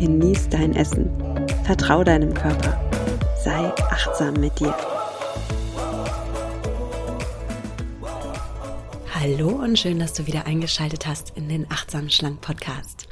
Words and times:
genieß 0.00 0.48
dein 0.48 0.74
Essen. 0.74 1.10
Vertrau 1.64 2.02
deinem 2.02 2.32
Körper. 2.32 2.80
Sei 3.44 3.70
achtsam 3.90 4.32
mit 4.34 4.58
dir. 4.58 4.74
Hallo 9.14 9.48
und 9.48 9.78
schön, 9.78 9.98
dass 9.98 10.14
du 10.14 10.26
wieder 10.26 10.46
eingeschaltet 10.46 11.06
hast 11.06 11.36
in 11.36 11.50
den 11.50 11.70
Achtsam 11.70 12.08
Schlank 12.08 12.40
Podcast. 12.40 13.08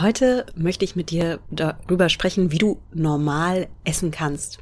Heute 0.00 0.46
möchte 0.54 0.84
ich 0.84 0.94
mit 0.94 1.10
dir 1.10 1.40
darüber 1.50 2.08
sprechen, 2.08 2.52
wie 2.52 2.58
du 2.58 2.80
normal 2.94 3.66
essen 3.82 4.12
kannst. 4.12 4.60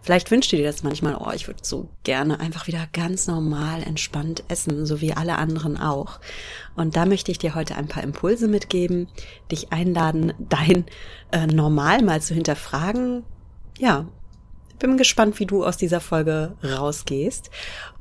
Vielleicht 0.00 0.30
wünschst 0.30 0.50
du 0.50 0.56
dir 0.56 0.64
das 0.64 0.82
manchmal, 0.82 1.16
oh, 1.16 1.30
ich 1.34 1.46
würde 1.46 1.60
so 1.62 1.90
gerne 2.04 2.40
einfach 2.40 2.68
wieder 2.68 2.88
ganz 2.94 3.26
normal, 3.26 3.82
entspannt 3.82 4.44
essen, 4.48 4.86
so 4.86 5.02
wie 5.02 5.12
alle 5.12 5.36
anderen 5.36 5.78
auch. 5.78 6.20
Und 6.74 6.96
da 6.96 7.04
möchte 7.04 7.30
ich 7.30 7.36
dir 7.36 7.54
heute 7.54 7.76
ein 7.76 7.88
paar 7.88 8.02
Impulse 8.02 8.48
mitgeben, 8.48 9.08
dich 9.52 9.74
einladen, 9.74 10.32
dein 10.38 10.86
äh, 11.32 11.46
Normal 11.46 12.02
mal 12.02 12.22
zu 12.22 12.32
hinterfragen. 12.32 13.24
Ja, 13.78 14.06
bin 14.78 14.96
gespannt, 14.96 15.38
wie 15.38 15.46
du 15.46 15.66
aus 15.66 15.76
dieser 15.76 16.00
Folge 16.00 16.56
rausgehst. 16.64 17.50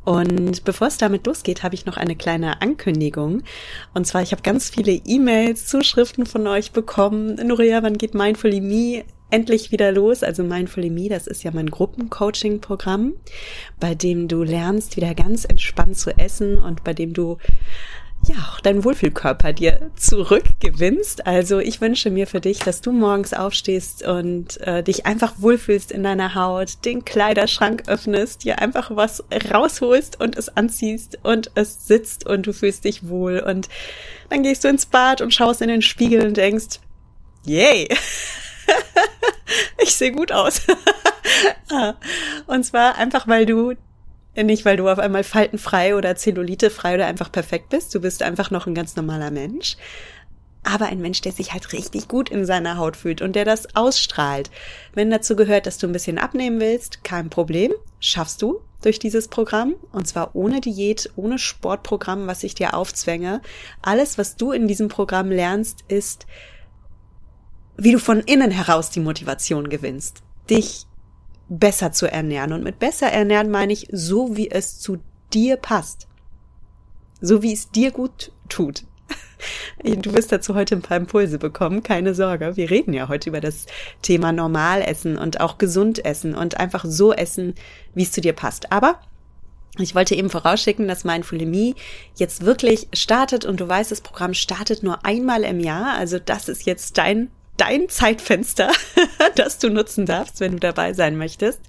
Und 0.08 0.64
bevor 0.64 0.88
es 0.88 0.98
damit 0.98 1.28
losgeht, 1.28 1.64
habe 1.64 1.76
ich 1.76 1.86
noch 1.86 1.98
eine 1.98 2.16
kleine 2.16 2.62
Ankündigung. 2.62 3.44
Und 3.94 4.08
zwar, 4.08 4.22
ich 4.22 4.32
habe 4.32 4.42
ganz 4.42 4.70
viele 4.70 4.94
E-Mails, 4.94 5.68
Zuschriften 5.68 6.26
von 6.26 6.48
euch 6.48 6.72
bekommen. 6.72 7.36
Nuria, 7.46 7.84
wann 7.84 7.98
geht 7.98 8.14
Mindfully 8.14 8.62
Me 8.62 9.04
endlich 9.32 9.74
wieder 9.74 9.92
los? 9.92 10.24
Also 10.24 10.44
Mindfully 10.44 10.92
Me, 10.92 11.10
das 11.10 11.28
ist 11.28 11.44
ja 11.44 11.52
mein 11.54 11.70
Gruppencoaching-Programm, 11.70 13.16
bei 13.82 13.96
dem 13.96 14.30
du 14.30 14.44
lernst, 14.44 14.96
wieder 14.96 15.14
ganz 15.14 15.44
entspannt 15.44 15.98
zu 15.98 16.18
essen 16.18 16.58
und 16.58 16.86
bei 16.86 16.94
dem 16.94 17.12
du 17.12 17.38
ja, 18.24 18.36
auch 18.52 18.60
deinen 18.60 18.84
Wohlfühlkörper 18.84 19.54
dir 19.54 19.92
zurückgewinnst. 19.96 21.26
Also 21.28 21.60
ich 21.60 21.80
wünsche 21.80 22.10
mir 22.10 22.28
für 22.28 22.42
dich, 22.42 22.60
dass 22.60 22.82
du 22.82 22.92
morgens 22.92 23.34
aufstehst 23.34 24.06
und 24.06 24.60
äh, 24.62 24.84
dich 24.84 25.06
einfach 25.06 25.36
wohlfühlst 25.38 25.92
in 25.92 26.04
deiner 26.04 26.36
Haut, 26.36 26.84
den 26.84 27.06
Kleiderschrank 27.06 27.84
öffnest, 27.88 28.44
dir 28.44 28.60
einfach 28.60 28.96
was 28.96 29.24
rausholst 29.52 30.20
und 30.20 30.36
es 30.38 30.50
anziehst 30.50 31.20
und 31.24 31.52
es 31.56 31.88
sitzt 31.88 32.26
und 32.26 32.48
du 32.48 32.54
fühlst 32.54 32.84
dich 32.86 33.08
wohl 33.08 33.40
und 33.40 33.70
dann 34.30 34.44
gehst 34.44 34.64
du 34.64 34.68
ins 34.68 34.86
Bad 34.86 35.22
und 35.22 35.34
schaust 35.34 35.62
in 35.62 35.70
den 35.70 35.82
Spiegel 35.82 36.26
und 36.28 36.36
denkst, 36.36 36.80
yay, 37.46 37.88
ich 39.82 39.96
sehe 39.96 40.12
gut 40.12 40.32
aus. 40.32 40.62
und 42.48 42.66
zwar 42.66 42.96
einfach, 42.96 43.28
weil 43.28 43.46
du 43.46 43.76
nicht, 44.44 44.66
weil 44.66 44.78
du 44.78 44.90
auf 44.90 45.00
einmal 45.00 45.24
faltenfrei 45.24 45.96
oder 45.96 46.16
zellulitefrei 46.16 46.96
oder 46.96 47.08
einfach 47.08 47.32
perfekt 47.32 47.70
bist. 47.70 47.94
Du 47.94 48.02
bist 48.02 48.24
einfach 48.24 48.52
noch 48.52 48.68
ein 48.68 48.76
ganz 48.76 48.96
normaler 48.96 49.32
Mensch. 49.32 49.78
Aber 50.64 50.88
ein 50.88 51.00
Mensch, 51.00 51.22
der 51.22 51.32
sich 51.32 51.54
halt 51.54 51.72
richtig 51.72 52.08
gut 52.08 52.30
in 52.30 52.46
seiner 52.46 52.78
Haut 52.78 52.98
fühlt 52.98 53.22
und 53.22 53.36
der 53.36 53.46
das 53.46 53.76
ausstrahlt. 53.76 54.50
Wenn 54.94 55.10
dazu 55.10 55.36
gehört, 55.36 55.66
dass 55.66 55.78
du 55.78 55.88
ein 55.88 55.94
bisschen 55.94 56.18
abnehmen 56.18 56.60
willst, 56.60 57.04
kein 57.04 57.30
Problem. 57.30 57.74
Schaffst 58.00 58.42
du 58.42 58.62
durch 58.82 59.00
dieses 59.00 59.28
Programm. 59.28 59.76
Und 59.92 60.08
zwar 60.08 60.36
ohne 60.36 60.62
Diät, 60.62 61.10
ohne 61.16 61.40
Sportprogramm, 61.40 62.28
was 62.28 62.44
ich 62.44 62.56
dir 62.56 62.74
aufzwänge. 62.74 63.42
Alles, 63.82 64.18
was 64.18 64.36
du 64.36 64.52
in 64.52 64.68
diesem 64.68 64.88
Programm 64.88 65.32
lernst, 65.32 65.84
ist, 65.88 66.26
wie 67.78 67.92
du 67.92 68.00
von 68.00 68.22
innen 68.22 68.52
heraus 68.52 68.90
die 68.90 69.00
Motivation 69.00 69.70
gewinnst. 69.70 70.24
Dich 70.50 70.87
besser 71.50 71.92
zu 71.92 72.12
ernähren. 72.12 72.54
Und 72.54 72.64
mit 72.64 72.80
besser 72.80 73.08
ernähren 73.08 73.50
meine 73.50 73.74
ich 73.74 73.88
so, 73.92 74.36
wie 74.36 74.50
es 74.50 74.80
zu 74.80 74.98
dir 75.34 75.58
passt. 75.58 76.08
So 77.22 77.42
wie 77.42 77.54
es 77.54 77.72
dir 77.72 77.92
gut 77.92 78.32
tut. 78.50 78.84
Du 79.84 80.14
wirst 80.14 80.32
dazu 80.32 80.56
heute 80.56 80.76
ein 80.76 80.82
paar 80.82 80.98
Impulse 80.98 81.38
bekommen, 81.38 81.84
keine 81.84 82.16
Sorge. 82.16 82.58
Wir 82.58 82.72
reden 82.72 82.94
ja 82.94 83.08
heute 83.08 83.30
über 83.30 83.40
das 83.40 83.68
Thema 84.02 84.32
Normalessen 84.32 85.16
und 85.18 85.40
auch 85.40 85.60
gesund 85.60 86.04
essen 86.04 86.34
und 86.34 86.60
einfach 86.60 86.84
so 86.84 87.14
essen, 87.14 87.54
wie 87.94 88.02
es 88.02 88.12
zu 88.12 88.20
dir 88.20 88.34
passt. 88.34 88.72
Aber 88.72 89.00
ich 89.78 89.94
wollte 89.94 90.16
eben 90.16 90.30
vorausschicken, 90.30 90.88
dass 90.88 91.04
Mindful 91.04 91.76
jetzt 92.16 92.46
wirklich 92.46 92.88
startet 92.94 93.46
und 93.46 93.60
du 93.60 93.68
weißt, 93.68 93.92
das 93.92 94.02
Programm 94.02 94.34
startet 94.34 94.82
nur 94.82 95.06
einmal 95.06 95.44
im 95.44 95.60
Jahr. 95.60 95.94
Also 95.96 96.18
das 96.18 96.50
ist 96.50 96.66
jetzt 96.66 96.98
dein 96.98 97.30
dein 97.58 97.90
Zeitfenster, 97.90 98.72
das 99.36 99.58
du 99.58 99.70
nutzen 99.70 100.06
darfst, 100.06 100.40
wenn 100.40 100.54
du 100.54 100.60
dabei 100.60 100.94
sein 100.94 101.18
möchtest. 101.18 101.60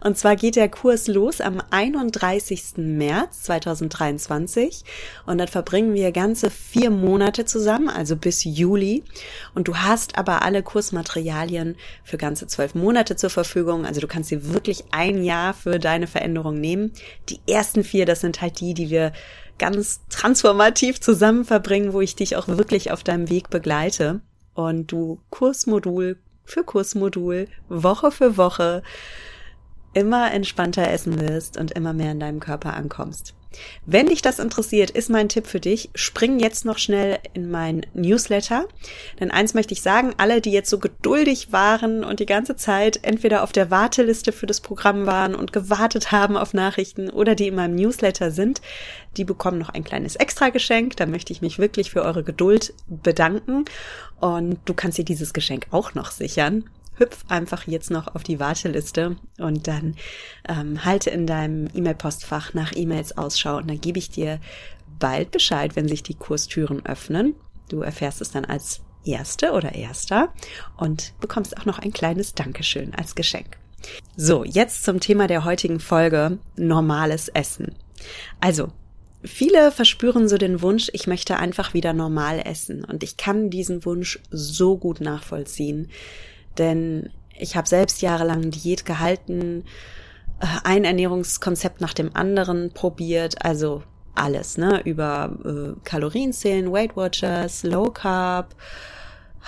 Und 0.00 0.16
zwar 0.16 0.36
geht 0.36 0.56
der 0.56 0.68
Kurs 0.68 1.08
los 1.08 1.40
am 1.40 1.62
31. 1.70 2.76
März 2.76 3.42
2023 3.44 4.84
und 5.26 5.38
dann 5.38 5.48
verbringen 5.48 5.94
wir 5.94 6.12
ganze 6.12 6.50
vier 6.50 6.90
Monate 6.90 7.46
zusammen, 7.46 7.88
also 7.88 8.16
bis 8.16 8.44
Juli. 8.44 9.02
Und 9.54 9.68
du 9.68 9.76
hast 9.76 10.18
aber 10.18 10.42
alle 10.42 10.62
Kursmaterialien 10.62 11.76
für 12.04 12.18
ganze 12.18 12.46
zwölf 12.46 12.74
Monate 12.74 13.16
zur 13.16 13.30
Verfügung. 13.30 13.86
Also 13.86 14.00
du 14.00 14.06
kannst 14.06 14.30
dir 14.30 14.52
wirklich 14.52 14.84
ein 14.90 15.24
Jahr 15.24 15.54
für 15.54 15.78
deine 15.78 16.06
Veränderung 16.06 16.60
nehmen. 16.60 16.92
Die 17.30 17.40
ersten 17.48 17.82
vier, 17.82 18.04
das 18.04 18.20
sind 18.20 18.42
halt 18.42 18.60
die, 18.60 18.74
die 18.74 18.90
wir 18.90 19.12
ganz 19.58 20.00
transformativ 20.08 21.00
zusammen 21.00 21.44
verbringen, 21.44 21.92
wo 21.92 22.00
ich 22.00 22.16
dich 22.16 22.36
auch 22.36 22.48
wirklich 22.48 22.92
auf 22.92 23.04
deinem 23.04 23.28
Weg 23.28 23.50
begleite 23.50 24.20
und 24.68 24.90
du 24.92 25.20
Kursmodul 25.30 26.16
für 26.44 26.64
Kursmodul, 26.64 27.48
Woche 27.68 28.10
für 28.10 28.36
Woche 28.36 28.82
immer 29.92 30.32
entspannter 30.32 30.88
essen 30.88 31.20
wirst 31.20 31.56
und 31.56 31.72
immer 31.72 31.92
mehr 31.92 32.12
in 32.12 32.20
deinem 32.20 32.40
Körper 32.40 32.74
ankommst. 32.74 33.34
Wenn 33.84 34.06
dich 34.06 34.22
das 34.22 34.38
interessiert, 34.38 34.90
ist 34.90 35.10
mein 35.10 35.28
Tipp 35.28 35.46
für 35.46 35.60
dich, 35.60 35.90
spring 35.94 36.38
jetzt 36.38 36.64
noch 36.64 36.78
schnell 36.78 37.18
in 37.32 37.50
mein 37.50 37.84
Newsletter. 37.94 38.66
Denn 39.18 39.30
eins 39.30 39.54
möchte 39.54 39.74
ich 39.74 39.82
sagen, 39.82 40.14
alle, 40.18 40.40
die 40.40 40.52
jetzt 40.52 40.70
so 40.70 40.78
geduldig 40.78 41.52
waren 41.52 42.04
und 42.04 42.20
die 42.20 42.26
ganze 42.26 42.56
Zeit 42.56 43.00
entweder 43.02 43.42
auf 43.42 43.52
der 43.52 43.70
Warteliste 43.70 44.32
für 44.32 44.46
das 44.46 44.60
Programm 44.60 45.06
waren 45.06 45.34
und 45.34 45.52
gewartet 45.52 46.12
haben 46.12 46.36
auf 46.36 46.54
Nachrichten 46.54 47.10
oder 47.10 47.34
die 47.34 47.48
in 47.48 47.56
meinem 47.56 47.74
Newsletter 47.74 48.30
sind, 48.30 48.60
die 49.16 49.24
bekommen 49.24 49.58
noch 49.58 49.70
ein 49.70 49.84
kleines 49.84 50.16
Extra-Geschenk. 50.16 50.96
Da 50.96 51.06
möchte 51.06 51.32
ich 51.32 51.42
mich 51.42 51.58
wirklich 51.58 51.90
für 51.90 52.02
eure 52.02 52.22
Geduld 52.22 52.74
bedanken. 52.86 53.64
Und 54.20 54.58
du 54.64 54.74
kannst 54.74 54.98
dir 54.98 55.04
dieses 55.04 55.32
Geschenk 55.32 55.66
auch 55.70 55.94
noch 55.94 56.10
sichern 56.10 56.64
hüpf 57.00 57.24
einfach 57.28 57.66
jetzt 57.66 57.90
noch 57.90 58.14
auf 58.14 58.22
die 58.22 58.38
Warteliste 58.38 59.16
und 59.38 59.66
dann 59.66 59.96
ähm, 60.48 60.84
halte 60.84 61.10
in 61.10 61.26
deinem 61.26 61.68
E-Mail-Postfach 61.74 62.54
nach 62.54 62.72
E-Mails 62.74 63.18
Ausschau 63.18 63.56
und 63.56 63.68
dann 63.68 63.80
gebe 63.80 63.98
ich 63.98 64.10
dir 64.10 64.38
bald 64.98 65.30
Bescheid, 65.32 65.74
wenn 65.74 65.88
sich 65.88 66.02
die 66.02 66.14
Kurstüren 66.14 66.84
öffnen. 66.86 67.34
Du 67.68 67.80
erfährst 67.80 68.20
es 68.20 68.30
dann 68.30 68.44
als 68.44 68.82
Erste 69.04 69.52
oder 69.52 69.74
Erster 69.74 70.32
und 70.76 71.14
bekommst 71.20 71.56
auch 71.56 71.64
noch 71.64 71.78
ein 71.78 71.92
kleines 71.92 72.34
Dankeschön 72.34 72.94
als 72.94 73.14
Geschenk. 73.14 73.56
So, 74.16 74.44
jetzt 74.44 74.84
zum 74.84 75.00
Thema 75.00 75.26
der 75.26 75.44
heutigen 75.44 75.80
Folge, 75.80 76.38
normales 76.56 77.28
Essen. 77.28 77.74
Also, 78.40 78.72
Viele 79.22 79.70
verspüren 79.70 80.30
so 80.30 80.38
den 80.38 80.62
Wunsch, 80.62 80.88
ich 80.94 81.06
möchte 81.06 81.36
einfach 81.36 81.74
wieder 81.74 81.92
normal 81.92 82.40
essen. 82.42 82.84
Und 82.86 83.02
ich 83.02 83.18
kann 83.18 83.50
diesen 83.50 83.84
Wunsch 83.84 84.18
so 84.30 84.78
gut 84.78 85.02
nachvollziehen. 85.02 85.90
Denn 86.58 87.10
ich 87.38 87.56
habe 87.56 87.68
selbst 87.68 88.02
jahrelang 88.02 88.50
Diät 88.50 88.84
gehalten, 88.84 89.64
äh, 90.40 90.46
ein 90.64 90.84
Ernährungskonzept 90.84 91.80
nach 91.80 91.94
dem 91.94 92.14
anderen 92.14 92.72
probiert, 92.72 93.44
also 93.44 93.82
alles, 94.14 94.58
ne, 94.58 94.82
über 94.84 95.30
äh, 95.44 95.80
Kalorienzählen, 95.84 96.70
Weight 96.70 96.96
Watchers, 96.96 97.62
Low 97.62 97.90
Carb, 97.90 98.54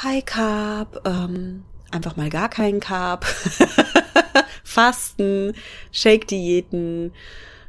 High 0.02 0.25
Carb, 0.25 1.06
ähm, 1.06 1.64
einfach 1.90 2.16
mal 2.16 2.31
gar 2.31 2.49
keinen 2.49 2.81
Carb, 2.81 3.25
Fasten, 4.64 5.54
Shake-Diäten, 5.90 7.12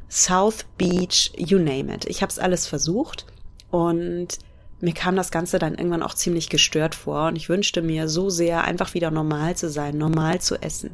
South 0.08 0.64
Beach, 0.78 1.32
you 1.36 1.58
name 1.58 1.92
it. 1.92 2.06
Ich 2.06 2.22
habe 2.22 2.30
es 2.30 2.38
alles 2.38 2.66
versucht 2.66 3.26
und 3.70 4.38
mir 4.80 4.92
kam 4.92 5.16
das 5.16 5.30
Ganze 5.30 5.58
dann 5.58 5.74
irgendwann 5.74 6.02
auch 6.02 6.14
ziemlich 6.14 6.48
gestört 6.48 6.94
vor 6.94 7.28
und 7.28 7.36
ich 7.36 7.48
wünschte 7.48 7.82
mir 7.82 8.08
so 8.08 8.30
sehr, 8.30 8.64
einfach 8.64 8.94
wieder 8.94 9.10
normal 9.10 9.56
zu 9.56 9.70
sein, 9.70 9.96
normal 9.96 10.40
zu 10.40 10.60
essen. 10.60 10.90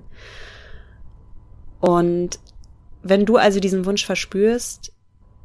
Und 1.80 2.38
wenn 3.02 3.24
du 3.24 3.36
also 3.36 3.60
diesen 3.60 3.86
Wunsch 3.86 4.04
verspürst, 4.04 4.92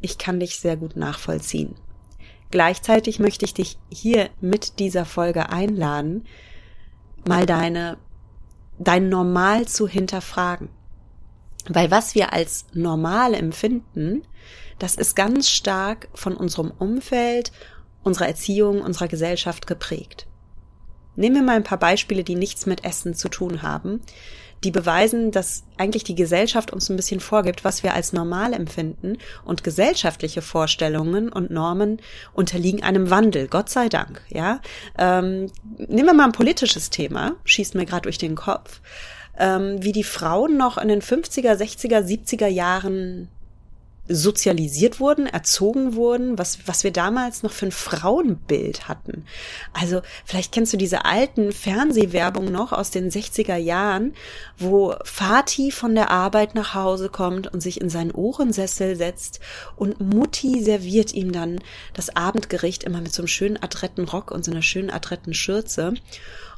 ich 0.01 0.17
kann 0.17 0.39
dich 0.39 0.59
sehr 0.59 0.77
gut 0.77 0.95
nachvollziehen. 0.95 1.75
Gleichzeitig 2.51 3.19
möchte 3.19 3.45
ich 3.45 3.53
dich 3.53 3.77
hier 3.89 4.29
mit 4.41 4.79
dieser 4.79 5.05
Folge 5.05 5.49
einladen, 5.49 6.25
mal 7.27 7.45
deine, 7.45 7.97
dein 8.77 9.09
Normal 9.09 9.67
zu 9.67 9.87
hinterfragen. 9.87 10.69
Weil 11.67 11.89
was 11.89 12.13
wir 12.13 12.33
als 12.33 12.65
normal 12.73 13.33
empfinden, 13.33 14.21
das 14.77 14.95
ist 14.95 15.15
ganz 15.15 15.49
stark 15.49 16.09
von 16.13 16.35
unserem 16.35 16.71
Umfeld, 16.71 17.51
unserer 18.05 18.27
Erziehung, 18.27 18.81
unserer 18.81 19.09
Gesellschaft 19.09 19.67
geprägt. 19.67 20.27
Nehmen 21.17 21.35
wir 21.35 21.43
mal 21.43 21.55
ein 21.55 21.63
paar 21.63 21.79
Beispiele, 21.79 22.23
die 22.23 22.35
nichts 22.35 22.65
mit 22.65 22.85
Essen 22.85 23.15
zu 23.15 23.29
tun 23.29 23.61
haben, 23.61 24.01
die 24.63 24.71
beweisen, 24.71 25.31
dass 25.31 25.63
eigentlich 25.77 26.03
die 26.03 26.15
Gesellschaft 26.15 26.71
uns 26.71 26.89
ein 26.89 26.95
bisschen 26.95 27.19
vorgibt, 27.19 27.63
was 27.63 27.83
wir 27.83 27.93
als 27.93 28.13
normal 28.13 28.53
empfinden 28.53 29.17
und 29.43 29.63
gesellschaftliche 29.63 30.41
Vorstellungen 30.41 31.29
und 31.29 31.51
Normen 31.51 32.01
unterliegen 32.33 32.83
einem 32.83 33.09
Wandel, 33.09 33.47
Gott 33.47 33.69
sei 33.69 33.89
Dank. 33.89 34.21
Ja, 34.29 34.61
ähm, 34.97 35.51
nehmen 35.77 36.07
wir 36.07 36.13
mal 36.13 36.25
ein 36.25 36.31
politisches 36.31 36.89
Thema, 36.89 37.35
schießt 37.45 37.75
mir 37.75 37.85
gerade 37.85 38.03
durch 38.03 38.17
den 38.17 38.35
Kopf, 38.35 38.81
ähm, 39.37 39.77
wie 39.81 39.91
die 39.91 40.03
Frauen 40.03 40.57
noch 40.57 40.77
in 40.77 40.87
den 40.87 41.01
50er, 41.01 41.53
60er, 41.53 42.01
70er 42.01 42.47
Jahren 42.47 43.29
sozialisiert 44.07 44.99
wurden, 44.99 45.25
erzogen 45.25 45.95
wurden, 45.95 46.37
was, 46.37 46.59
was 46.67 46.83
wir 46.83 46.91
damals 46.91 47.41
noch 47.41 47.51
für 47.51 47.67
ein 47.67 47.71
Frauenbild 47.71 48.87
hatten. 48.87 49.25
Also 49.73 50.01
vielleicht 50.25 50.51
kennst 50.51 50.73
du 50.73 50.77
diese 50.77 51.05
alten 51.05 51.51
Fernsehwerbung 51.51 52.51
noch 52.51 52.71
aus 52.71 52.91
den 52.91 53.09
60er 53.09 53.55
Jahren, 53.55 54.13
wo 54.57 54.95
Fati 55.03 55.71
von 55.71 55.95
der 55.95 56.11
Arbeit 56.11 56.53
nach 56.53 56.75
Hause 56.75 57.09
kommt 57.09 57.51
und 57.51 57.61
sich 57.61 57.81
in 57.81 57.89
seinen 57.89 58.11
Ohrensessel 58.11 58.95
setzt 58.95 59.39
und 59.75 59.99
Mutti 59.99 60.63
serviert 60.63 61.13
ihm 61.13 61.31
dann 61.31 61.59
das 61.93 62.15
Abendgericht 62.15 62.83
immer 62.83 63.01
mit 63.01 63.13
so 63.13 63.23
einem 63.23 63.27
schönen 63.27 63.57
adretten 63.57 64.05
Rock 64.05 64.31
und 64.31 64.45
so 64.45 64.51
einer 64.51 64.61
schönen 64.61 64.91
adretten 64.91 65.33
Schürze. 65.33 65.93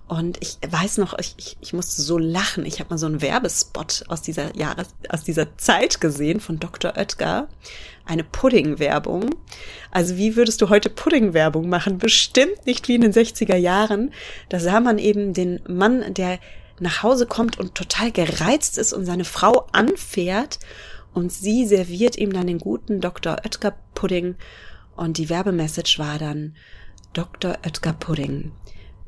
Und 0.07 0.38
ich 0.42 0.57
weiß 0.69 1.00
noch, 1.00 1.18
ich, 1.19 1.36
ich, 1.38 1.57
ich 1.59 1.74
musste 1.74 2.01
so 2.01 2.18
lachen. 2.18 2.65
Ich 2.65 2.80
habe 2.80 2.92
mal 2.92 2.98
so 2.98 3.07
einen 3.07 3.21
Werbespot 3.21 4.06
aus 4.07 4.21
dieser 4.21 4.56
Jahres, 4.56 4.88
aus 5.09 5.24
dieser 5.24 5.57
Zeit 5.57 6.00
gesehen 6.00 6.39
von 6.39 6.59
Dr. 6.59 6.95
Oetker. 6.95 7.50
Eine 8.06 8.24
Pudding-Werbung. 8.24 9.36
Also 9.92 10.15
wie 10.15 10.38
würdest 10.38 10.62
du 10.62 10.69
heute 10.69 10.89
Pudding-Werbung 10.89 11.68
machen? 11.68 11.98
Bestimmt 11.98 12.65
nicht 12.65 12.88
wie 12.88 12.95
in 12.95 13.01
den 13.01 13.12
60er 13.12 13.57
Jahren. 13.57 14.13
Da 14.48 14.62
sah 14.62 14.80
man 14.80 14.98
eben 14.98 15.33
den 15.33 15.59
Mann, 15.68 16.13
der 16.13 16.39
nach 16.80 17.03
Hause 17.03 17.25
kommt 17.25 17.60
und 17.60 17.75
total 17.75 18.12
gereizt 18.12 18.77
ist 18.77 18.94
und 18.94 19.06
seine 19.06 19.25
Frau 19.25 19.68
anfährt 19.74 20.60
und 21.13 21.33
sie 21.33 21.65
serviert 21.65 22.18
ihm 22.18 22.31
dann 22.31 22.48
den 22.48 22.60
guten 22.60 23.01
Dr. 23.01 23.38
Oetker 23.44 23.75
Pudding 23.95 24.36
und 24.95 25.18
die 25.18 25.30
Werbemessage 25.30 25.98
war 25.98 26.19
dann 26.19 26.56
Dr. 27.13 27.57
Oetker 27.65 27.94
Pudding 27.94 28.51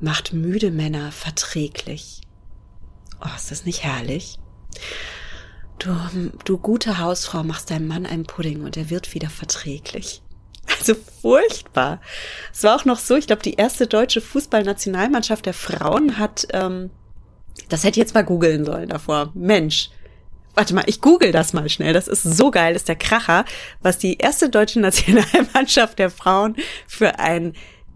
macht 0.01 0.33
müde 0.33 0.71
Männer 0.71 1.11
verträglich. 1.11 2.21
Oh, 3.21 3.35
ist 3.35 3.51
das 3.51 3.65
nicht 3.65 3.83
herrlich? 3.83 4.37
Du, 5.77 5.95
du 6.45 6.57
gute 6.57 6.99
Hausfrau 6.99 7.43
machst 7.43 7.71
deinem 7.71 7.87
Mann 7.87 8.05
einen 8.05 8.25
Pudding 8.25 8.63
und 8.63 8.77
er 8.77 8.89
wird 8.89 9.13
wieder 9.13 9.29
verträglich. 9.29 10.21
Also 10.77 10.95
furchtbar. 11.21 12.01
Es 12.53 12.63
war 12.63 12.75
auch 12.75 12.85
noch 12.85 12.99
so, 12.99 13.15
ich 13.15 13.27
glaube, 13.27 13.41
die 13.41 13.55
erste 13.55 13.87
deutsche 13.87 14.21
Fußballnationalmannschaft 14.21 15.45
der 15.45 15.53
Frauen 15.53 16.17
hat, 16.17 16.47
ähm, 16.53 16.91
das 17.67 17.83
hätte 17.83 17.99
ich 17.99 18.03
jetzt 18.03 18.13
mal 18.13 18.23
googeln 18.23 18.65
sollen 18.65 18.89
davor. 18.89 19.31
Mensch. 19.33 19.89
Warte 20.55 20.73
mal, 20.73 20.83
ich 20.87 21.01
google 21.01 21.31
das 21.31 21.53
mal 21.53 21.69
schnell. 21.69 21.93
Das 21.93 22.07
ist 22.07 22.23
so 22.23 22.51
geil, 22.51 22.73
das 22.73 22.81
ist 22.83 22.89
der 22.89 22.95
Kracher, 22.95 23.45
was 23.81 23.97
die 23.97 24.17
erste 24.17 24.49
deutsche 24.49 24.79
Nationalmannschaft 24.81 25.99
der 25.99 26.09
Frauen 26.09 26.55
für 26.87 27.19
ein 27.19 27.53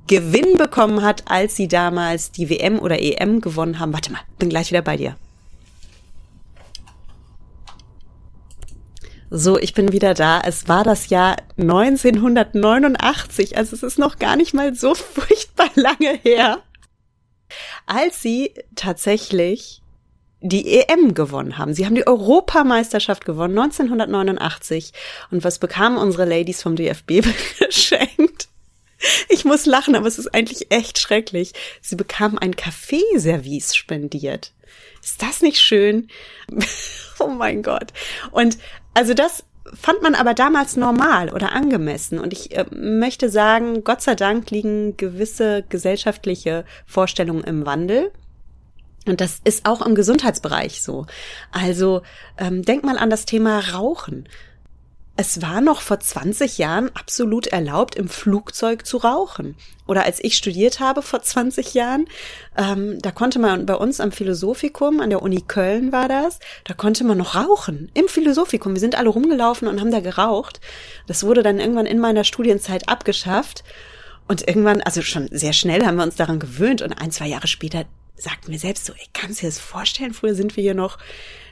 Gewinn 0.07 0.57
bekommen 0.57 1.01
hat, 1.01 1.29
als 1.29 1.55
sie 1.55 1.67
damals 1.67 2.31
die 2.31 2.49
WM 2.49 2.79
oder 2.79 3.01
EM 3.01 3.41
gewonnen 3.41 3.79
haben. 3.79 3.93
Warte 3.93 4.11
mal, 4.11 4.21
bin 4.37 4.49
gleich 4.49 4.69
wieder 4.69 4.81
bei 4.81 4.97
dir. 4.97 5.15
So, 9.35 9.57
ich 9.57 9.73
bin 9.73 9.91
wieder 9.91 10.13
da. 10.13 10.41
Es 10.41 10.67
war 10.67 10.83
das 10.83 11.09
Jahr 11.09 11.37
1989, 11.57 13.57
also 13.57 13.75
es 13.75 13.81
ist 13.81 13.97
noch 13.97 14.19
gar 14.19 14.35
nicht 14.35 14.53
mal 14.53 14.75
so 14.75 14.93
furchtbar 14.95 15.71
lange 15.73 16.19
her, 16.21 16.59
als 17.87 18.21
sie 18.21 18.53
tatsächlich 18.75 19.81
die 20.39 20.77
EM 20.77 21.15
gewonnen 21.15 21.57
haben. 21.57 21.73
Sie 21.73 21.85
haben 21.85 21.95
die 21.95 22.05
Europameisterschaft 22.05 23.25
gewonnen, 23.25 23.57
1989. 23.57 24.93
Und 25.31 25.43
was 25.43 25.57
bekamen 25.57 25.97
unsere 25.97 26.25
Ladies 26.25 26.61
vom 26.61 26.75
DFB 26.75 27.23
geschenkt? 27.59 28.12
Ich 29.29 29.45
muss 29.45 29.65
lachen, 29.65 29.95
aber 29.95 30.07
es 30.07 30.19
ist 30.19 30.33
eigentlich 30.33 30.71
echt 30.71 30.99
schrecklich. 30.99 31.53
Sie 31.81 31.95
bekamen 31.95 32.37
ein 32.37 32.55
Kaffeeservice 32.55 33.75
spendiert. 33.75 34.53
Ist 35.03 35.21
das 35.21 35.41
nicht 35.41 35.59
schön? 35.59 36.07
oh 37.19 37.27
mein 37.27 37.63
Gott. 37.63 37.91
Und 38.31 38.57
also 38.93 39.13
das 39.13 39.43
fand 39.73 40.01
man 40.01 40.15
aber 40.15 40.33
damals 40.33 40.75
normal 40.75 41.29
oder 41.29 41.51
angemessen. 41.53 42.19
Und 42.19 42.33
ich 42.33 42.55
äh, 42.55 42.65
möchte 42.71 43.29
sagen, 43.29 43.83
Gott 43.83 44.01
sei 44.01 44.15
Dank 44.15 44.49
liegen 44.51 44.97
gewisse 44.97 45.63
gesellschaftliche 45.67 46.65
Vorstellungen 46.85 47.43
im 47.43 47.65
Wandel. 47.65 48.11
Und 49.05 49.19
das 49.19 49.41
ist 49.43 49.65
auch 49.65 49.85
im 49.85 49.95
Gesundheitsbereich 49.95 50.81
so. 50.81 51.05
Also 51.51 52.01
ähm, 52.37 52.61
denk 52.61 52.83
mal 52.83 52.97
an 52.97 53.09
das 53.09 53.25
Thema 53.25 53.59
Rauchen 53.59 54.29
es 55.15 55.43
war 55.43 55.61
noch 55.61 55.81
vor 55.81 55.99
20 55.99 56.57
Jahren 56.57 56.89
absolut 56.95 57.45
erlaubt, 57.45 57.93
im 57.95 58.09
Flugzeug 58.09 58.85
zu 58.85 58.97
rauchen. 58.97 59.55
Oder 59.85 60.05
als 60.05 60.23
ich 60.23 60.35
studiert 60.35 60.79
habe 60.79 61.03
vor 61.03 61.21
20 61.21 61.75
Jahren, 61.75 62.07
ähm, 62.57 62.97
da 62.99 63.11
konnte 63.11 63.37
man 63.37 63.67
bei 63.67 63.75
uns 63.75 63.99
am 63.99 64.11
Philosophikum, 64.11 65.01
an 65.01 65.11
der 65.11 65.21
Uni 65.21 65.41
Köln 65.41 65.91
war 65.91 66.07
das, 66.07 66.39
da 66.63 66.73
konnte 66.73 67.03
man 67.03 67.19
noch 67.19 67.35
rauchen. 67.35 67.91
Im 67.93 68.07
Philosophikum. 68.07 68.73
Wir 68.73 68.79
sind 68.79 68.95
alle 68.95 69.09
rumgelaufen 69.09 69.67
und 69.67 69.79
haben 69.79 69.91
da 69.91 69.99
geraucht. 69.99 70.61
Das 71.05 71.23
wurde 71.23 71.43
dann 71.43 71.59
irgendwann 71.59 71.85
in 71.85 71.99
meiner 71.99 72.23
Studienzeit 72.23 72.89
abgeschafft. 72.89 73.63
Und 74.27 74.47
irgendwann, 74.47 74.81
also 74.81 75.03
schon 75.03 75.27
sehr 75.31 75.53
schnell 75.53 75.85
haben 75.85 75.97
wir 75.97 76.03
uns 76.03 76.15
daran 76.15 76.39
gewöhnt. 76.39 76.81
Und 76.81 76.93
ein, 76.93 77.11
zwei 77.11 77.27
Jahre 77.27 77.47
später 77.47 77.85
sagten 78.15 78.51
wir 78.51 78.59
selbst 78.59 78.85
so, 78.85 78.93
ey, 78.93 79.07
kannst 79.13 79.41
du 79.41 79.45
dir 79.45 79.49
das 79.49 79.59
vorstellen? 79.59 80.13
Früher 80.13 80.33
sind 80.33 80.55
wir 80.55 80.63
hier 80.63 80.73
noch 80.73 80.97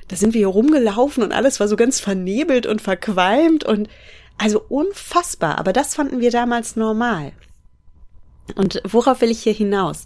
da 0.08 0.16
sind 0.16 0.34
wir 0.34 0.40
hier 0.40 0.48
rumgelaufen 0.48 1.24
und 1.24 1.32
alles 1.32 1.60
war 1.60 1.68
so 1.68 1.76
ganz 1.76 2.00
vernebelt 2.00 2.66
und 2.66 2.82
verqualmt 2.82 3.64
und 3.64 3.88
also 4.38 4.64
unfassbar. 4.68 5.58
Aber 5.58 5.74
das 5.74 5.96
fanden 5.96 6.20
wir 6.20 6.32
damals 6.32 6.76
normal. 6.76 7.32
Und 8.56 8.82
worauf 8.86 9.22
will 9.22 9.32
ich 9.32 9.44
hier 9.44 9.54
hinaus? 9.54 10.06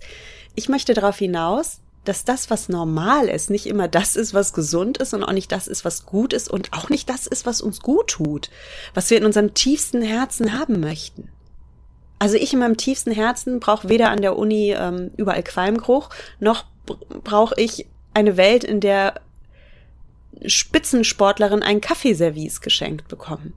Ich 0.56 0.70
möchte 0.70 0.94
darauf 0.94 1.18
hinaus, 1.18 1.82
dass 2.04 2.24
das, 2.24 2.50
was 2.50 2.70
normal 2.70 3.28
ist, 3.28 3.50
nicht 3.50 3.66
immer 3.66 3.88
das 3.88 4.16
ist, 4.16 4.34
was 4.34 4.54
gesund 4.54 4.98
ist 5.00 5.14
und 5.14 5.24
auch 5.24 5.34
nicht 5.34 5.52
das 5.52 5.68
ist, 5.68 5.84
was 5.86 6.06
gut 6.06 6.34
ist 6.34 6.50
und 6.50 6.72
auch 6.74 6.90
nicht 6.90 7.10
das 7.10 7.28
ist, 7.28 7.46
was 7.46 7.62
uns 7.62 7.82
gut 7.82 8.08
tut, 8.08 8.50
was 8.94 9.10
wir 9.10 9.18
in 9.18 9.26
unserem 9.26 9.54
tiefsten 9.54 10.02
Herzen 10.02 10.58
haben 10.58 10.80
möchten. 10.80 11.30
Also 12.20 12.38
ich 12.38 12.54
in 12.54 12.60
meinem 12.60 12.78
tiefsten 12.78 13.12
Herzen 13.12 13.60
brauche 13.60 13.90
weder 13.90 14.10
an 14.10 14.22
der 14.22 14.38
Uni 14.38 14.74
ähm, 14.78 15.12
überall 15.18 15.44
Qualmgeruch, 15.44 16.10
noch 16.40 16.66
brauche 17.24 17.56
ich 17.58 17.88
eine 18.14 18.38
Welt, 18.38 18.64
in 18.64 18.80
der 18.80 19.16
Spitzensportlerin 20.46 21.64
ein 21.64 21.82
Kaffeeservice 21.82 22.62
geschenkt 22.62 23.08
bekommen. 23.08 23.54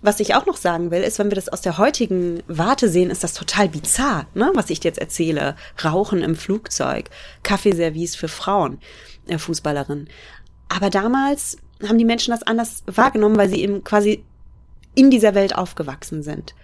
Was 0.00 0.20
ich 0.20 0.36
auch 0.36 0.46
noch 0.46 0.56
sagen 0.56 0.92
will, 0.92 1.02
ist, 1.02 1.18
wenn 1.18 1.30
wir 1.30 1.34
das 1.34 1.48
aus 1.48 1.60
der 1.60 1.76
heutigen 1.76 2.42
Warte 2.46 2.88
sehen, 2.88 3.10
ist 3.10 3.24
das 3.24 3.34
total 3.34 3.68
bizarr, 3.68 4.26
ne? 4.34 4.52
was 4.54 4.70
ich 4.70 4.84
jetzt 4.84 4.98
erzähle. 4.98 5.56
Rauchen 5.84 6.22
im 6.22 6.36
Flugzeug, 6.36 7.10
Kaffeeservice 7.42 8.14
für 8.14 8.28
Frauen, 8.28 8.78
äh, 9.26 9.38
Fußballerinnen. 9.38 10.08
Aber 10.68 10.90
damals 10.90 11.56
haben 11.86 11.98
die 11.98 12.04
Menschen 12.04 12.30
das 12.30 12.44
anders 12.44 12.84
wahrgenommen, 12.86 13.36
weil 13.36 13.48
sie 13.48 13.60
eben 13.60 13.82
quasi 13.82 14.24
in 14.94 15.10
dieser 15.10 15.34
Welt 15.34 15.56
aufgewachsen 15.56 16.22
sind. 16.22 16.54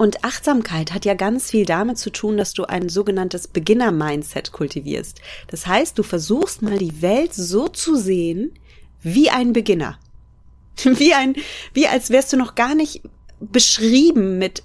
Und 0.00 0.24
Achtsamkeit 0.24 0.94
hat 0.94 1.04
ja 1.04 1.12
ganz 1.12 1.50
viel 1.50 1.66
damit 1.66 1.98
zu 1.98 2.08
tun, 2.08 2.38
dass 2.38 2.54
du 2.54 2.64
ein 2.64 2.88
sogenanntes 2.88 3.48
Beginner-Mindset 3.48 4.50
kultivierst. 4.50 5.20
Das 5.48 5.66
heißt, 5.66 5.98
du 5.98 6.02
versuchst 6.02 6.62
mal 6.62 6.78
die 6.78 7.02
Welt 7.02 7.34
so 7.34 7.68
zu 7.68 7.96
sehen 7.96 8.52
wie 9.02 9.28
ein 9.28 9.52
Beginner. 9.52 9.98
Wie 10.84 11.12
ein, 11.12 11.34
wie 11.74 11.86
als 11.86 12.08
wärst 12.08 12.32
du 12.32 12.38
noch 12.38 12.54
gar 12.54 12.74
nicht 12.74 13.02
beschrieben 13.40 14.38
mit 14.38 14.62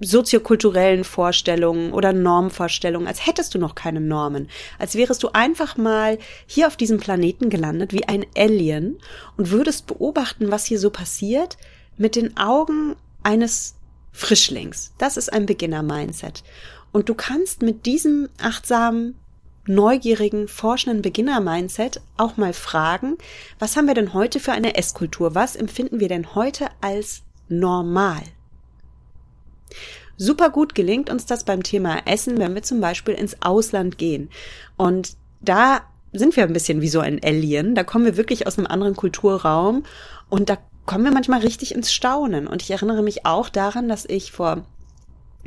soziokulturellen 0.00 1.02
Vorstellungen 1.02 1.92
oder 1.92 2.12
Normvorstellungen, 2.12 3.08
als 3.08 3.26
hättest 3.26 3.56
du 3.56 3.58
noch 3.58 3.74
keine 3.74 4.00
Normen, 4.00 4.48
als 4.78 4.94
wärest 4.94 5.24
du 5.24 5.30
einfach 5.32 5.76
mal 5.76 6.18
hier 6.46 6.68
auf 6.68 6.76
diesem 6.76 6.98
Planeten 6.98 7.50
gelandet 7.50 7.92
wie 7.92 8.06
ein 8.06 8.24
Alien 8.36 8.98
und 9.36 9.50
würdest 9.50 9.88
beobachten, 9.88 10.52
was 10.52 10.64
hier 10.64 10.78
so 10.78 10.90
passiert 10.90 11.56
mit 11.96 12.14
den 12.14 12.36
Augen 12.36 12.94
eines 13.24 13.74
Frischlings. 14.14 14.94
Das 14.96 15.18
ist 15.18 15.30
ein 15.30 15.44
Beginner-Mindset. 15.44 16.42
Und 16.92 17.10
du 17.10 17.14
kannst 17.14 17.60
mit 17.60 17.84
diesem 17.84 18.30
achtsamen, 18.40 19.16
neugierigen, 19.66 20.48
forschenden 20.48 21.02
Beginner-Mindset 21.02 22.00
auch 22.16 22.38
mal 22.38 22.54
fragen, 22.54 23.18
was 23.58 23.76
haben 23.76 23.86
wir 23.88 23.94
denn 23.94 24.14
heute 24.14 24.40
für 24.40 24.52
eine 24.52 24.76
Esskultur? 24.76 25.34
Was 25.34 25.56
empfinden 25.56 26.00
wir 26.00 26.08
denn 26.08 26.34
heute 26.34 26.68
als 26.80 27.22
normal? 27.48 28.22
super 30.16 30.50
gut 30.50 30.74
gelingt 30.74 31.10
uns 31.10 31.26
das 31.26 31.44
beim 31.44 31.62
Thema 31.62 31.98
Essen, 32.06 32.38
wenn 32.38 32.54
wir 32.54 32.62
zum 32.62 32.80
Beispiel 32.80 33.14
ins 33.14 33.42
Ausland 33.42 33.98
gehen. 33.98 34.30
Und 34.76 35.16
da 35.40 35.82
sind 36.12 36.36
wir 36.36 36.44
ein 36.44 36.52
bisschen 36.52 36.80
wie 36.80 36.88
so 36.88 37.00
ein 37.00 37.20
Alien. 37.22 37.74
Da 37.74 37.84
kommen 37.84 38.04
wir 38.04 38.16
wirklich 38.16 38.46
aus 38.46 38.58
einem 38.58 38.66
anderen 38.66 38.96
Kulturraum 38.96 39.84
und 40.28 40.48
da 40.48 40.58
kommen 40.86 41.04
wir 41.04 41.12
manchmal 41.12 41.40
richtig 41.40 41.74
ins 41.74 41.92
Staunen. 41.92 42.46
Und 42.46 42.62
ich 42.62 42.70
erinnere 42.70 43.02
mich 43.02 43.26
auch 43.26 43.48
daran, 43.48 43.88
dass 43.88 44.04
ich 44.04 44.32
vor 44.32 44.64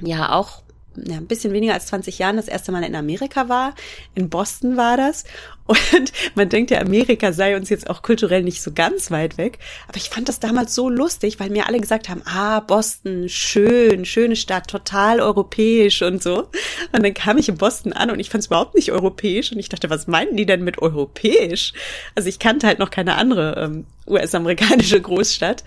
ja 0.02 0.34
auch 0.34 0.62
ja, 1.06 1.18
ein 1.18 1.28
bisschen 1.28 1.54
weniger 1.54 1.74
als 1.74 1.88
20 1.88 2.18
Jahren 2.20 2.38
das 2.38 2.48
erste 2.48 2.72
Mal 2.72 2.84
in 2.84 2.96
Amerika 2.96 3.50
war. 3.50 3.76
In 4.16 4.30
Boston 4.30 4.78
war 4.78 4.98
das. 4.98 5.26
Und 5.66 6.12
man 6.36 6.50
denkt 6.50 6.72
ja, 6.72 6.80
Amerika 6.82 7.34
sei 7.34 7.56
uns 7.56 7.70
jetzt 7.70 7.90
auch 7.90 8.02
kulturell 8.02 8.44
nicht 8.44 8.62
so 8.62 8.72
ganz 8.72 9.12
weit 9.12 9.38
weg. 9.38 9.60
Aber 9.88 9.98
ich 9.98 10.10
fand 10.10 10.30
das 10.30 10.40
damals 10.40 10.74
so 10.74 10.90
lustig, 10.90 11.40
weil 11.40 11.50
mir 11.50 11.68
alle 11.68 11.80
gesagt 11.80 12.10
haben, 12.10 12.22
ah, 12.26 12.62
Boston, 12.62 13.30
schön, 13.30 14.06
schöne 14.06 14.36
Stadt, 14.36 14.68
total 14.68 15.20
europäisch 15.20 16.02
und 16.02 16.24
so. 16.24 16.50
Und 16.92 17.04
dann 17.04 17.14
kam 17.14 17.38
ich 17.38 17.50
in 17.50 17.58
Boston 17.58 17.94
an 17.94 18.10
und 18.10 18.20
ich 18.20 18.30
fand 18.30 18.42
es 18.42 18.48
überhaupt 18.48 18.76
nicht 18.76 18.92
europäisch. 18.92 19.52
Und 19.52 19.60
ich 19.60 19.70
dachte, 19.70 19.90
was 19.90 20.08
meinen 20.08 20.36
die 20.36 20.46
denn 20.46 20.64
mit 20.64 20.82
europäisch? 20.82 21.74
Also 22.16 22.30
ich 22.30 22.40
kannte 22.40 22.68
halt 22.68 22.80
noch 22.80 22.90
keine 22.90 23.16
andere 23.16 23.56
ähm, 23.58 23.86
US-amerikanische 24.08 25.02
Großstadt. 25.02 25.64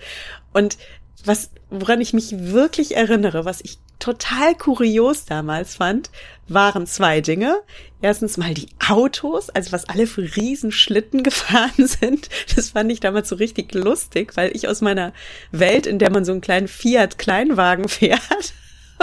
Und 0.53 0.77
was, 1.23 1.51
woran 1.69 2.01
ich 2.01 2.13
mich 2.13 2.33
wirklich 2.37 2.95
erinnere, 2.95 3.45
was 3.45 3.61
ich 3.61 3.77
total 4.01 4.55
kurios 4.55 5.25
damals 5.25 5.75
fand, 5.75 6.09
waren 6.47 6.85
zwei 6.85 7.21
Dinge. 7.21 7.61
Erstens 8.01 8.35
mal 8.35 8.53
die 8.53 8.67
Autos, 8.89 9.49
also 9.49 9.71
was 9.71 9.87
alle 9.87 10.07
für 10.07 10.35
Riesenschlitten 10.35 11.23
gefahren 11.23 11.87
sind. 11.87 12.29
Das 12.55 12.71
fand 12.71 12.91
ich 12.91 12.99
damals 12.99 13.29
so 13.29 13.35
richtig 13.35 13.73
lustig, 13.73 14.35
weil 14.35 14.53
ich 14.55 14.67
aus 14.67 14.81
meiner 14.81 15.13
Welt, 15.51 15.87
in 15.87 15.99
der 15.99 16.11
man 16.11 16.25
so 16.25 16.33
einen 16.33 16.41
kleinen 16.41 16.67
Fiat 16.67 17.17
Kleinwagen 17.17 17.87
fährt, 17.87 18.53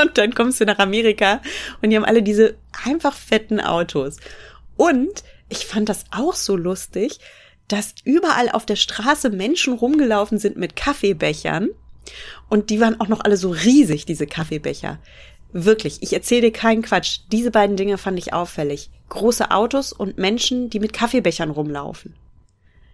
und 0.00 0.17
dann 0.17 0.35
kommst 0.35 0.61
du 0.61 0.64
nach 0.64 0.78
Amerika 0.78 1.40
und 1.83 1.90
die 1.90 1.97
haben 1.97 2.05
alle 2.05 2.23
diese 2.23 2.55
einfach 2.85 3.14
fetten 3.14 3.61
Autos. 3.61 4.19
Und 4.76 5.25
ich 5.49 5.67
fand 5.67 5.88
das 5.88 6.05
auch 6.12 6.35
so 6.35 6.57
lustig, 6.57 7.19
dass 7.67 7.95
überall 8.05 8.49
auf 8.49 8.64
der 8.64 8.76
Straße 8.76 9.31
Menschen 9.31 9.75
rumgelaufen 9.75 10.38
sind 10.38 10.57
mit 10.57 10.76
Kaffeebechern 10.76 11.71
und 12.49 12.71
die 12.71 12.81
waren 12.81 13.00
auch 13.00 13.09
noch 13.09 13.21
alle 13.21 13.37
so 13.37 13.50
riesig, 13.50 14.07
diese 14.07 14.26
Kaffeebecher. 14.26 14.99
Wirklich, 15.52 16.02
ich 16.02 16.12
erzähle 16.12 16.43
dir 16.43 16.52
keinen 16.52 16.83
Quatsch. 16.83 17.21
Diese 17.33 17.50
beiden 17.50 17.76
Dinge 17.76 17.97
fand 17.97 18.19
ich 18.19 18.33
auffällig. 18.33 18.90
Große 19.09 19.50
Autos 19.50 19.93
und 19.93 20.19
Menschen, 20.19 20.69
die 20.69 20.81
mit 20.81 20.93
Kaffeebechern 20.93 21.50
rumlaufen. 21.50 22.14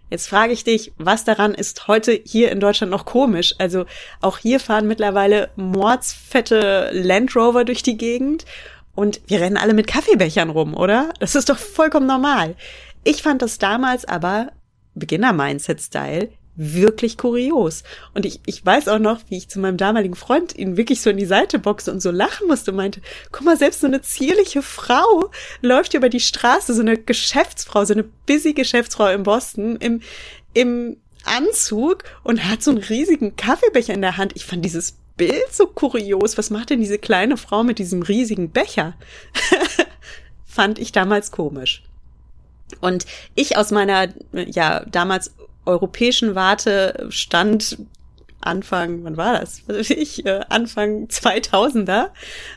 Jetzt 0.09 0.29
frage 0.29 0.53
ich 0.53 0.63
dich, 0.63 0.93
was 0.97 1.23
daran 1.23 1.53
ist 1.53 1.87
heute 1.87 2.19
hier 2.23 2.51
in 2.51 2.59
Deutschland 2.59 2.91
noch 2.91 3.05
komisch? 3.05 3.55
Also 3.57 3.85
auch 4.21 4.37
hier 4.37 4.59
fahren 4.59 4.87
mittlerweile 4.87 5.49
mordsfette 5.55 6.91
Land 6.93 7.35
Rover 7.35 7.65
durch 7.65 7.81
die 7.81 7.97
Gegend 7.97 8.45
und 8.93 9.19
wir 9.27 9.41
rennen 9.41 9.57
alle 9.57 9.73
mit 9.73 9.87
Kaffeebechern 9.87 10.49
rum, 10.49 10.75
oder? 10.75 11.11
Das 11.19 11.35
ist 11.35 11.49
doch 11.49 11.57
vollkommen 11.57 12.07
normal. 12.07 12.55
Ich 13.03 13.23
fand 13.23 13.41
das 13.41 13.57
damals 13.57 14.05
aber 14.05 14.51
Beginner-Mindset-Style 14.93 16.29
wirklich 16.55 17.17
kurios. 17.17 17.83
Und 18.13 18.25
ich, 18.25 18.39
ich 18.45 18.65
weiß 18.65 18.87
auch 18.87 18.99
noch, 18.99 19.19
wie 19.29 19.37
ich 19.37 19.49
zu 19.49 19.59
meinem 19.59 19.77
damaligen 19.77 20.15
Freund 20.15 20.55
ihn 20.55 20.77
wirklich 20.77 21.01
so 21.01 21.09
in 21.09 21.17
die 21.17 21.25
Seite 21.25 21.59
boxte 21.59 21.91
und 21.91 22.01
so 22.01 22.11
lachen 22.11 22.47
musste 22.47 22.71
und 22.71 22.77
meinte, 22.77 23.01
guck 23.31 23.43
mal, 23.45 23.57
selbst 23.57 23.81
so 23.81 23.87
eine 23.87 24.01
zierliche 24.01 24.61
Frau 24.61 25.31
läuft 25.61 25.91
hier 25.91 25.99
über 25.99 26.09
die 26.09 26.19
Straße, 26.19 26.73
so 26.73 26.81
eine 26.81 26.97
Geschäftsfrau, 26.97 27.85
so 27.85 27.93
eine 27.93 28.03
busy 28.25 28.53
Geschäftsfrau 28.53 29.07
in 29.07 29.23
Boston 29.23 29.77
im, 29.77 30.01
im 30.53 30.97
Anzug 31.25 32.03
und 32.23 32.45
hat 32.45 32.63
so 32.63 32.71
einen 32.71 32.83
riesigen 32.83 33.35
Kaffeebecher 33.35 33.93
in 33.93 34.01
der 34.01 34.17
Hand. 34.17 34.33
Ich 34.35 34.45
fand 34.45 34.63
dieses 34.63 34.95
Bild 35.17 35.51
so 35.51 35.67
kurios. 35.67 36.37
Was 36.37 36.49
macht 36.49 36.69
denn 36.69 36.79
diese 36.79 36.99
kleine 36.99 37.37
Frau 37.37 37.63
mit 37.63 37.79
diesem 37.79 38.01
riesigen 38.01 38.51
Becher? 38.51 38.95
fand 40.45 40.79
ich 40.79 40.91
damals 40.91 41.31
komisch. 41.31 41.83
Und 42.81 43.05
ich 43.35 43.57
aus 43.57 43.71
meiner, 43.71 44.07
ja, 44.33 44.85
damals 44.85 45.33
europäischen 45.65 46.35
Warte 46.35 47.07
stand 47.09 47.77
Anfang, 48.41 49.03
wann 49.03 49.17
war 49.17 49.39
das? 49.39 49.63
Ich, 49.89 50.25
äh, 50.25 50.41
Anfang 50.49 51.07
2000er, 51.07 52.09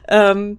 ähm, 0.09 0.59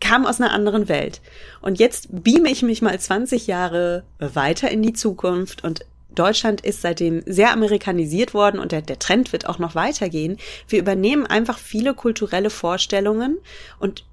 kam 0.00 0.26
aus 0.26 0.40
einer 0.40 0.52
anderen 0.52 0.88
Welt. 0.88 1.20
Und 1.60 1.78
jetzt 1.78 2.08
beame 2.10 2.50
ich 2.50 2.62
mich 2.62 2.82
mal 2.82 2.98
20 2.98 3.46
Jahre 3.46 4.04
weiter 4.18 4.70
in 4.70 4.82
die 4.82 4.92
Zukunft 4.92 5.64
und 5.64 5.84
Deutschland 6.14 6.62
ist 6.62 6.82
seitdem 6.82 7.22
sehr 7.26 7.52
amerikanisiert 7.52 8.34
worden 8.34 8.58
und 8.58 8.72
der, 8.72 8.82
der 8.82 8.98
Trend 8.98 9.32
wird 9.32 9.46
auch 9.46 9.58
noch 9.58 9.74
weitergehen. 9.74 10.38
Wir 10.66 10.80
übernehmen 10.80 11.26
einfach 11.26 11.58
viele 11.58 11.94
kulturelle 11.94 12.50
Vorstellungen 12.50 13.38
und 13.78 14.04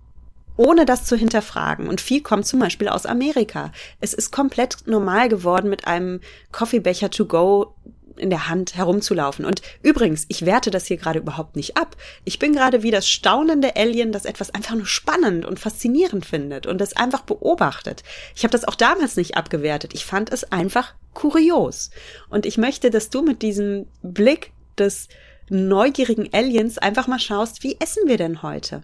ohne 0.58 0.86
das 0.86 1.06
zu 1.06 1.16
hinterfragen. 1.16 1.88
Und 1.88 2.02
viel 2.02 2.22
kommt 2.22 2.46
zum 2.46 2.60
Beispiel 2.60 2.88
aus 2.88 3.06
Amerika. 3.06 3.72
Es 4.02 4.14
ist 4.14 4.32
komplett 4.32 4.78
normal 4.86 5.30
geworden, 5.30 5.70
mit 5.70 5.88
einem 5.88 6.22
Coffeebecher 6.52 7.10
to 7.10 7.26
go 7.26 7.76
in 8.18 8.30
der 8.30 8.48
Hand 8.48 8.76
herumzulaufen. 8.76 9.46
Und 9.46 9.62
übrigens, 9.82 10.26
ich 10.30 10.46
werte 10.46 10.72
das 10.72 10.86
hier 10.86 10.98
gerade 10.98 11.20
überhaupt 11.20 11.56
nicht 11.56 11.78
ab. 11.78 11.96
Ich 12.24 12.40
bin 12.40 12.54
gerade 12.54 12.84
wie 12.84 12.92
das 12.92 13.10
staunende 13.10 13.76
Alien, 13.76 14.12
das 14.12 14.26
etwas 14.26 14.52
einfach 14.52 14.76
nur 14.76 14.86
spannend 14.86 15.46
und 15.46 15.60
faszinierend 15.60 16.26
findet 16.26 16.66
und 16.66 16.80
das 16.80 16.96
einfach 16.96 17.22
beobachtet. 17.22 18.04
Ich 18.36 18.44
habe 18.44 18.52
das 18.52 18.66
auch 18.66 18.76
damals 18.76 19.16
nicht 19.18 19.38
abgewertet. 19.38 19.94
Ich 19.94 20.06
fand 20.06 20.32
es 20.32 20.52
einfach 20.52 20.94
kurios. 21.14 21.92
Und 22.30 22.46
ich 22.46 22.58
möchte, 22.58 22.90
dass 22.90 23.10
du 23.10 23.22
mit 23.22 23.42
diesem 23.42 23.88
Blick 24.02 24.52
des 24.78 25.08
neugierigen 25.50 26.30
Aliens 26.34 26.78
einfach 26.78 27.08
mal 27.08 27.20
schaust, 27.20 27.64
wie 27.64 27.78
essen 27.80 28.08
wir 28.08 28.18
denn 28.18 28.42
heute? 28.42 28.82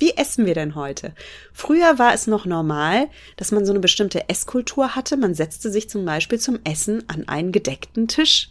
Wie 0.00 0.16
essen 0.16 0.46
wir 0.46 0.54
denn 0.54 0.74
heute? 0.74 1.12
Früher 1.52 1.98
war 1.98 2.14
es 2.14 2.26
noch 2.26 2.46
normal, 2.46 3.08
dass 3.36 3.52
man 3.52 3.66
so 3.66 3.72
eine 3.72 3.80
bestimmte 3.80 4.30
Esskultur 4.30 4.96
hatte. 4.96 5.18
Man 5.18 5.34
setzte 5.34 5.70
sich 5.70 5.90
zum 5.90 6.06
Beispiel 6.06 6.40
zum 6.40 6.58
Essen 6.64 7.04
an 7.08 7.28
einen 7.28 7.52
gedeckten 7.52 8.08
Tisch. 8.08 8.50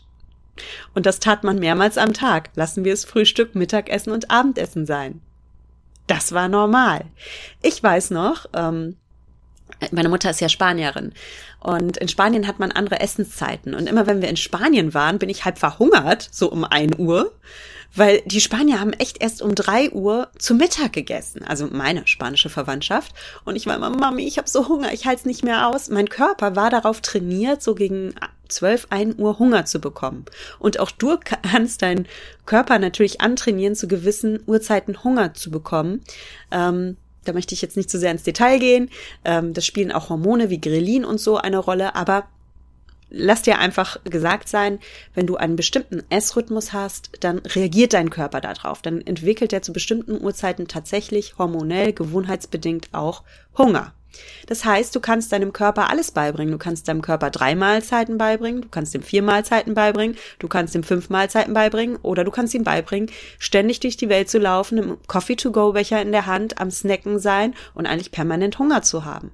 Und 0.93 1.07
das 1.07 1.19
tat 1.19 1.43
man 1.43 1.57
mehrmals 1.57 1.97
am 1.97 2.13
Tag. 2.13 2.51
Lassen 2.55 2.85
wir 2.85 2.93
es 2.93 3.03
Frühstück, 3.03 3.55
Mittagessen 3.55 4.11
und 4.11 4.29
Abendessen 4.29 4.85
sein. 4.85 5.21
Das 6.05 6.33
war 6.33 6.49
normal. 6.49 7.05
Ich 7.63 7.81
weiß 7.81 8.11
noch, 8.11 8.45
ähm, 8.53 8.97
meine 9.91 10.09
Mutter 10.09 10.29
ist 10.29 10.41
ja 10.41 10.49
Spanierin 10.49 11.13
und 11.59 11.97
in 11.97 12.07
Spanien 12.07 12.47
hat 12.47 12.59
man 12.59 12.71
andere 12.71 12.99
Essenszeiten 12.99 13.73
und 13.73 13.87
immer 13.87 14.07
wenn 14.07 14.21
wir 14.21 14.29
in 14.29 14.37
Spanien 14.37 14.93
waren, 14.93 15.19
bin 15.19 15.29
ich 15.29 15.45
halb 15.45 15.57
verhungert, 15.57 16.27
so 16.31 16.51
um 16.51 16.63
ein 16.63 16.97
Uhr, 16.97 17.31
weil 17.95 18.21
die 18.25 18.41
Spanier 18.41 18.79
haben 18.79 18.93
echt 18.93 19.21
erst 19.21 19.41
um 19.41 19.55
drei 19.55 19.89
Uhr 19.91 20.29
zu 20.37 20.53
Mittag 20.53 20.93
gegessen, 20.93 21.43
also 21.43 21.67
meine 21.71 22.05
spanische 22.07 22.49
Verwandtschaft. 22.49 23.13
Und 23.45 23.55
ich 23.55 23.65
war 23.65 23.75
immer, 23.75 23.89
Mami, 23.89 24.27
ich 24.27 24.37
habe 24.37 24.49
so 24.49 24.67
Hunger, 24.67 24.93
ich 24.93 25.05
halte 25.05 25.21
es 25.21 25.25
nicht 25.25 25.43
mehr 25.43 25.67
aus. 25.67 25.89
Mein 25.89 26.07
Körper 26.07 26.55
war 26.55 26.69
darauf 26.69 27.01
trainiert, 27.01 27.63
so 27.63 27.73
gegen 27.73 28.13
zwölf, 28.47 28.87
ein 28.89 29.19
Uhr 29.19 29.39
Hunger 29.39 29.65
zu 29.65 29.79
bekommen. 29.79 30.25
Und 30.59 30.79
auch 30.79 30.91
du 30.91 31.17
kannst 31.41 31.81
deinen 31.81 32.07
Körper 32.45 32.79
natürlich 32.79 33.21
antrainieren, 33.21 33.75
zu 33.75 33.87
gewissen 33.87 34.39
Uhrzeiten 34.45 35.03
Hunger 35.03 35.33
zu 35.33 35.49
bekommen. 35.49 36.01
Ähm, 36.51 36.97
da 37.29 37.33
möchte 37.33 37.53
ich 37.53 37.61
jetzt 37.61 37.77
nicht 37.77 37.89
zu 37.89 37.99
sehr 37.99 38.11
ins 38.11 38.23
Detail 38.23 38.57
gehen. 38.57 38.89
Ähm, 39.23 39.53
das 39.53 39.65
spielen 39.65 39.91
auch 39.91 40.09
Hormone 40.09 40.49
wie 40.49 40.59
Grelin 40.59 41.05
und 41.05 41.19
so 41.19 41.37
eine 41.37 41.59
Rolle, 41.59 41.95
aber 41.95 42.27
lass 43.11 43.43
dir 43.43 43.59
einfach 43.59 44.03
gesagt 44.03 44.49
sein, 44.49 44.79
wenn 45.13 45.27
du 45.27 45.35
einen 45.35 45.55
bestimmten 45.55 46.03
Essrhythmus 46.09 46.73
hast, 46.73 47.11
dann 47.19 47.39
reagiert 47.39 47.93
dein 47.93 48.09
Körper 48.09 48.41
darauf. 48.41 48.81
Dann 48.81 49.01
entwickelt 49.01 49.53
er 49.53 49.61
zu 49.61 49.73
bestimmten 49.73 50.19
Uhrzeiten 50.19 50.67
tatsächlich 50.67 51.37
hormonell, 51.37 51.93
gewohnheitsbedingt 51.93 52.89
auch 52.93 53.23
Hunger. 53.57 53.93
Das 54.47 54.65
heißt, 54.65 54.95
du 54.95 54.99
kannst 54.99 55.31
deinem 55.31 55.53
Körper 55.53 55.89
alles 55.89 56.11
beibringen. 56.11 56.51
Du 56.51 56.57
kannst 56.57 56.87
deinem 56.87 57.01
Körper 57.01 57.29
drei 57.29 57.55
Mahlzeiten 57.55 58.17
beibringen, 58.17 58.61
du 58.61 58.69
kannst 58.69 58.95
ihm 58.95 59.01
vier 59.01 59.21
Mahlzeiten 59.21 59.73
beibringen, 59.73 60.17
du 60.39 60.47
kannst 60.47 60.75
ihm 60.75 60.83
fünf 60.83 61.09
Mahlzeiten 61.09 61.53
beibringen 61.53 61.97
oder 62.01 62.23
du 62.23 62.31
kannst 62.31 62.53
ihm 62.53 62.63
beibringen, 62.63 63.09
ständig 63.37 63.79
durch 63.79 63.97
die 63.97 64.09
Welt 64.09 64.29
zu 64.29 64.39
laufen, 64.39 64.77
im 64.77 64.97
Coffee-to-go-Becher 65.07 66.01
in 66.01 66.11
der 66.11 66.25
Hand, 66.25 66.59
am 66.59 66.71
Snacken 66.71 67.19
sein 67.19 67.53
und 67.73 67.85
eigentlich 67.85 68.11
permanent 68.11 68.59
Hunger 68.59 68.81
zu 68.81 69.05
haben. 69.05 69.31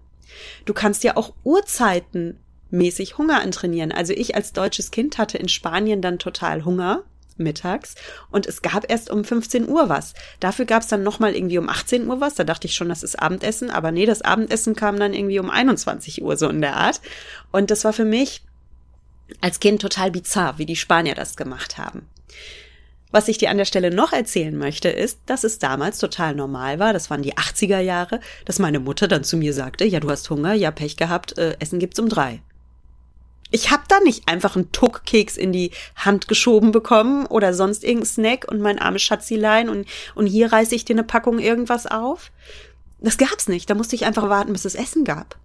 Du 0.65 0.73
kannst 0.73 1.03
ja 1.03 1.15
auch 1.15 1.33
Uhrzeiten 1.43 2.39
mäßig 2.71 3.17
Hunger 3.17 3.41
antrainieren. 3.41 3.91
Also 3.91 4.13
ich 4.13 4.35
als 4.35 4.53
deutsches 4.53 4.91
Kind 4.91 5.17
hatte 5.17 5.37
in 5.37 5.47
Spanien 5.47 6.01
dann 6.01 6.19
total 6.19 6.65
Hunger 6.65 7.03
mittags 7.37 7.95
und 8.31 8.45
es 8.45 8.61
gab 8.61 8.89
erst 8.89 9.09
um 9.09 9.23
15 9.23 9.67
Uhr 9.67 9.89
was. 9.89 10.13
Dafür 10.39 10.65
gab 10.65 10.83
es 10.83 10.87
dann 10.87 11.03
nochmal 11.03 11.35
irgendwie 11.35 11.57
um 11.57 11.69
18 11.69 12.07
Uhr 12.07 12.21
was. 12.21 12.35
Da 12.35 12.43
dachte 12.43 12.67
ich 12.67 12.75
schon, 12.75 12.89
das 12.89 13.03
ist 13.03 13.19
Abendessen, 13.21 13.69
aber 13.69 13.91
nee, 13.91 14.05
das 14.05 14.21
Abendessen 14.21 14.75
kam 14.75 14.99
dann 14.99 15.13
irgendwie 15.13 15.39
um 15.39 15.49
21 15.49 16.21
Uhr 16.21 16.37
so 16.37 16.49
in 16.49 16.61
der 16.61 16.75
Art. 16.75 17.01
Und 17.51 17.71
das 17.71 17.83
war 17.83 17.93
für 17.93 18.05
mich 18.05 18.43
als 19.41 19.59
Kind 19.59 19.81
total 19.81 20.11
bizarr, 20.11 20.57
wie 20.57 20.65
die 20.65 20.75
Spanier 20.75 21.15
das 21.15 21.35
gemacht 21.35 21.77
haben. 21.77 22.07
Was 23.11 23.27
ich 23.27 23.37
dir 23.37 23.49
an 23.49 23.57
der 23.57 23.65
Stelle 23.65 23.91
noch 23.91 24.11
erzählen 24.11 24.57
möchte, 24.57 24.89
ist, 24.89 25.19
dass 25.25 25.43
es 25.45 25.57
damals 25.57 25.99
total 25.99 26.35
normal 26.35 26.79
war, 26.79 26.91
das 26.91 27.09
waren 27.09 27.21
die 27.21 27.35
80er 27.35 27.79
Jahre, 27.79 28.19
dass 28.43 28.59
meine 28.59 28.79
Mutter 28.79 29.07
dann 29.07 29.23
zu 29.23 29.37
mir 29.37 29.53
sagte, 29.53 29.85
ja, 29.85 29.99
du 29.99 30.09
hast 30.09 30.29
Hunger, 30.29 30.53
ja, 30.53 30.69
Pech 30.71 30.97
gehabt, 30.97 31.37
äh, 31.37 31.55
Essen 31.59 31.79
gibt's 31.79 31.99
um 31.99 32.09
drei. 32.09 32.41
Ich 33.55 33.71
habe 33.71 33.83
da 33.87 34.01
nicht 34.01 34.27
einfach 34.27 34.57
einen 34.57 34.73
Tuckkeks 34.73 35.37
in 35.37 35.53
die 35.53 35.71
Hand 35.95 36.27
geschoben 36.27 36.73
bekommen 36.73 37.25
oder 37.25 37.53
sonst 37.53 37.85
irgendein 37.85 38.05
Snack 38.05 38.51
und 38.51 38.59
mein 38.59 38.79
armes 38.79 39.01
Schatzilein 39.01 39.69
und, 39.69 39.87
und 40.13 40.27
hier 40.27 40.51
reiße 40.51 40.75
ich 40.75 40.83
dir 40.83 40.95
eine 40.95 41.05
Packung 41.05 41.39
irgendwas 41.39 41.87
auf. 41.87 42.33
Das 42.99 43.17
gab's 43.17 43.47
nicht. 43.47 43.69
Da 43.69 43.73
musste 43.73 43.95
ich 43.95 44.03
einfach 44.03 44.27
warten, 44.27 44.51
bis 44.51 44.65
es 44.65 44.75
Essen 44.75 45.05
gab. 45.05 45.37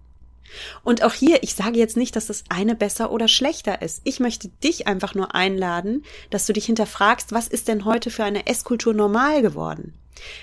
Und 0.83 1.03
auch 1.03 1.13
hier, 1.13 1.41
ich 1.41 1.55
sage 1.55 1.79
jetzt 1.79 1.95
nicht, 1.95 2.17
dass 2.17 2.27
das 2.27 2.43
eine 2.49 2.75
besser 2.75 3.13
oder 3.13 3.29
schlechter 3.29 3.81
ist. 3.81 4.01
Ich 4.03 4.19
möchte 4.19 4.49
dich 4.61 4.87
einfach 4.87 5.15
nur 5.15 5.33
einladen, 5.33 6.03
dass 6.31 6.45
du 6.45 6.51
dich 6.51 6.65
hinterfragst, 6.65 7.31
was 7.31 7.47
ist 7.47 7.69
denn 7.69 7.85
heute 7.85 8.09
für 8.09 8.25
eine 8.25 8.45
Esskultur 8.45 8.93
normal 8.93 9.41
geworden? 9.41 9.93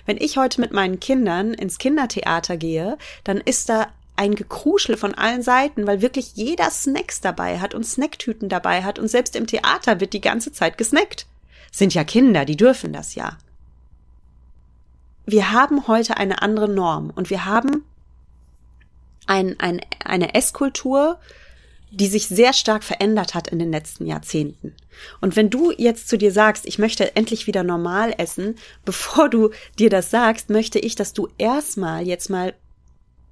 Wenn 0.07 0.17
ich 0.17 0.39
heute 0.39 0.63
mit 0.63 0.73
meinen 0.73 1.01
Kindern 1.01 1.53
ins 1.53 1.77
Kindertheater 1.77 2.57
gehe, 2.57 2.97
dann 3.25 3.37
ist 3.37 3.69
da 3.69 3.89
ein 4.19 4.35
Gekruschel 4.35 4.97
von 4.97 5.15
allen 5.15 5.43
Seiten, 5.43 5.87
weil 5.87 6.03
wirklich 6.03 6.35
jeder 6.35 6.71
Snacks 6.71 7.21
dabei 7.21 7.61
hat 7.61 7.73
und 7.75 7.85
Snacktüten 7.85 8.49
dabei 8.49 8.83
hat 8.83 8.99
und 8.99 9.09
selbst 9.09 9.37
im 9.37 9.47
Theater 9.47 10.01
wird 10.01 10.13
die 10.13 10.21
ganze 10.21 10.53
Zeit 10.53 10.77
gesnackt. 10.77 11.27
Sind 11.71 11.95
ja 11.95 12.05
Kinder, 12.05 12.45
die 12.45 12.57
dürfen 12.57 12.93
das 12.93 13.15
ja. 13.15 13.39
Wir 15.25 15.53
haben 15.53 15.87
heute 15.87 16.17
eine 16.17 16.43
andere 16.43 16.69
Norm 16.69 17.11
und 17.15 17.31
wir 17.31 17.45
haben 17.45 17.85
ein, 19.27 19.61
ein, 19.61 19.81
eine 20.05 20.35
Esskultur, 20.35 21.21
die 21.91 22.09
sich 22.09 22.29
sehr 22.29 22.53
stark 22.53 22.83
verändert 22.83 23.35
hat 23.35 23.49
in 23.49 23.59
den 23.59 23.71
letzten 23.71 24.07
Jahrzehnten. 24.07 24.75
Und 25.21 25.37
wenn 25.37 25.49
du 25.49 25.71
jetzt 25.71 26.09
zu 26.09 26.19
dir 26.19 26.33
sagst, 26.33 26.67
ich 26.67 26.79
möchte 26.79 27.15
endlich 27.15 27.47
wieder 27.47 27.63
normal 27.63 28.15
essen, 28.19 28.57
bevor 28.85 29.29
du 29.29 29.51
dir 29.79 29.91
das 29.91 30.11
sagst, 30.11 30.51
möchte 30.51 30.79
ich, 30.79 30.97
dass 30.97 31.13
du 31.13 31.29
erstmal 31.39 32.07
jetzt 32.07 32.31
mal, 32.31 32.55